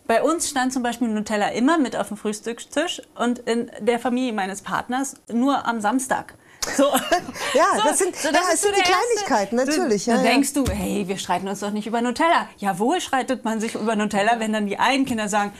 [0.07, 4.31] bei uns stand zum Beispiel Nutella immer mit auf dem Frühstückstisch und in der Familie
[4.31, 6.35] meines Partners nur am Samstag.
[6.75, 6.83] So.
[7.53, 10.29] Ja, das sind- ja, es ist sind der die Kleinigkeiten, natürlich, Du, ja, da ja.
[10.31, 12.47] denkst du, hey, wir streiten uns doch nicht über Nutella.
[12.57, 15.53] Jawohl, streitet man sich über Nutella, wenn dann die einen Kinder sagen,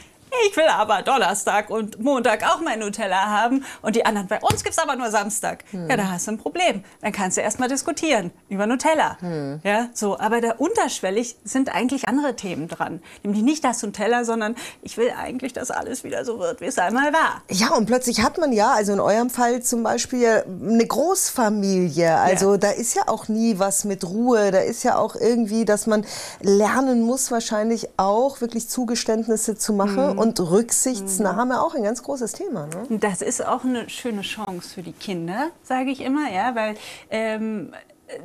[0.47, 4.63] ich will aber Donnerstag und Montag auch mein Nutella haben und die anderen, bei uns
[4.63, 5.63] gibt es aber nur Samstag.
[5.71, 5.89] Hm.
[5.89, 6.83] Ja, da hast du ein Problem.
[7.01, 9.17] Dann kannst du erst mal diskutieren über Nutella.
[9.19, 9.61] Hm.
[9.63, 13.01] Ja, so, aber da unterschwellig sind eigentlich andere Themen dran.
[13.23, 16.77] Nämlich nicht das Nutella, sondern ich will eigentlich, dass alles wieder so wird, wie es
[16.77, 17.41] einmal war.
[17.49, 22.15] Ja, und plötzlich hat man ja, also in eurem Fall zum Beispiel, eine Großfamilie.
[22.15, 24.51] Also da ist ja auch nie was mit Ruhe.
[24.51, 26.05] Da ist ja auch irgendwie, dass man
[26.41, 30.13] lernen muss, wahrscheinlich auch wirklich Zugeständnisse zu machen.
[30.13, 30.16] Mhm.
[30.17, 32.67] Und Rücksichtsnahme auch ein ganz großes Thema.
[32.67, 32.99] Ne?
[32.99, 36.75] Das ist auch eine schöne Chance für die Kinder, sage ich immer, ja, weil
[37.09, 37.73] ähm,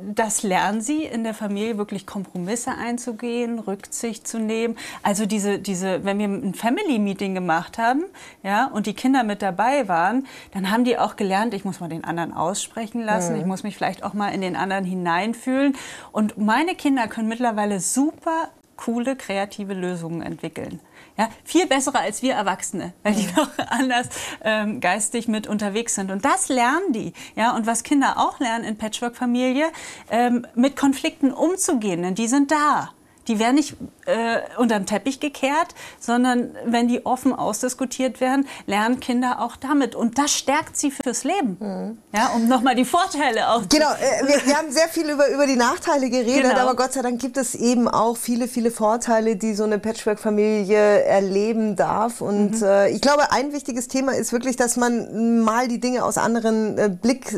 [0.01, 4.77] das lernen sie in der Familie wirklich Kompromisse einzugehen, Rücksicht zu nehmen.
[5.01, 8.05] Also diese, diese, wenn wir ein Family Meeting gemacht haben,
[8.43, 11.89] ja, und die Kinder mit dabei waren, dann haben die auch gelernt, ich muss mal
[11.89, 13.41] den anderen aussprechen lassen, Mhm.
[13.41, 15.75] ich muss mich vielleicht auch mal in den anderen hineinfühlen.
[16.13, 20.79] Und meine Kinder können mittlerweile super coole kreative Lösungen entwickeln.
[21.17, 24.09] Ja, viel bessere als wir Erwachsene, weil die noch anders
[24.43, 26.09] ähm, geistig mit unterwegs sind.
[26.09, 27.13] Und das lernen die.
[27.35, 29.67] Ja, und was Kinder auch lernen in Patchwork-Familie,
[30.09, 32.93] ähm, mit Konflikten umzugehen, denn die sind da.
[33.27, 35.67] Die werden nicht äh, unter den Teppich gekehrt,
[35.99, 39.95] sondern wenn die offen ausdiskutiert werden, lernen Kinder auch damit.
[39.95, 41.97] Und das stärkt sie fürs Leben.
[42.13, 45.47] Ja, um nochmal die Vorteile auch Genau, äh, wir, wir haben sehr viel über, über
[45.47, 46.61] die Nachteile geredet, Genau.
[46.61, 51.03] aber Gott sei Dank gibt es eben auch viele, viele Vorteile, die so eine Patchwork-Familie
[51.03, 52.21] erleben darf.
[52.21, 52.63] Und Mhm.
[52.63, 56.77] äh, ich glaube, ein wichtiges Thema ist wirklich, dass man mal die Dinge aus anderen
[56.77, 57.33] äh, Blick.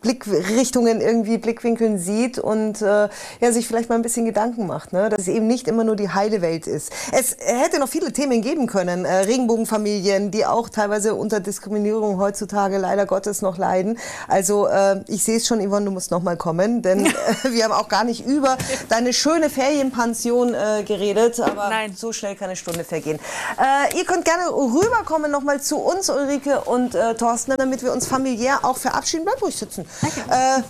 [0.00, 3.08] Blickrichtungen irgendwie Blickwinkeln sieht und äh,
[3.40, 5.08] ja, sich vielleicht mal ein bisschen Gedanken macht, ne?
[5.08, 6.92] dass es eben nicht immer nur die heile Welt ist.
[7.12, 12.78] Es hätte noch viele Themen geben können, äh, Regenbogenfamilien, die auch teilweise unter Diskriminierung heutzutage
[12.78, 13.98] leider Gottes noch leiden.
[14.28, 17.12] Also äh, ich sehe es schon, Yvonne, du musst noch mal kommen, denn äh,
[17.50, 18.56] wir haben auch gar nicht über
[18.88, 23.18] deine schöne Ferienpension äh, geredet, aber so schnell kann eine Stunde vergehen.
[23.58, 27.92] Äh, ihr könnt gerne rüberkommen noch mal zu uns, Ulrike und äh, Thorsten, damit wir
[27.92, 29.24] uns familiär auch verabschieden.
[29.24, 29.87] Bleib ruhig sitzen.
[30.30, 30.62] Äh,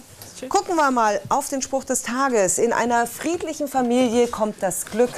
[0.49, 2.59] gucken wir mal auf den Spruch des Tages.
[2.59, 5.13] In einer friedlichen Familie kommt das Glück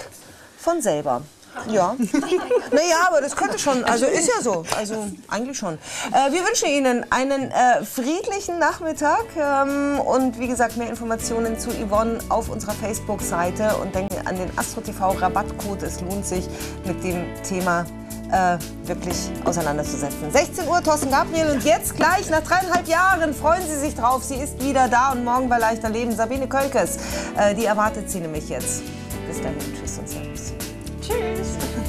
[0.58, 1.22] von selber.
[1.68, 1.96] Ja.
[2.70, 5.74] naja, aber das könnte schon, also ist ja so, also eigentlich schon.
[5.74, 11.70] Äh, wir wünschen Ihnen einen äh, friedlichen Nachmittag ähm, und wie gesagt, mehr Informationen zu
[11.70, 15.82] Yvonne auf unserer Facebook-Seite und denken an den Astro TV Rabattcode.
[15.82, 16.46] Es lohnt sich
[16.86, 17.84] mit dem Thema
[18.32, 20.30] äh, wirklich auseinanderzusetzen.
[20.30, 24.24] 16 Uhr, Thorsten Gabriel und jetzt gleich nach dreieinhalb Jahren freuen Sie sich drauf.
[24.24, 26.98] Sie ist wieder da und morgen bei Leichter Leben Sabine Kölkes.
[27.36, 28.82] Äh, die erwartet Sie nämlich jetzt.
[29.26, 30.52] Bis dahin, tschüss und servus.
[31.00, 31.79] Tschüss.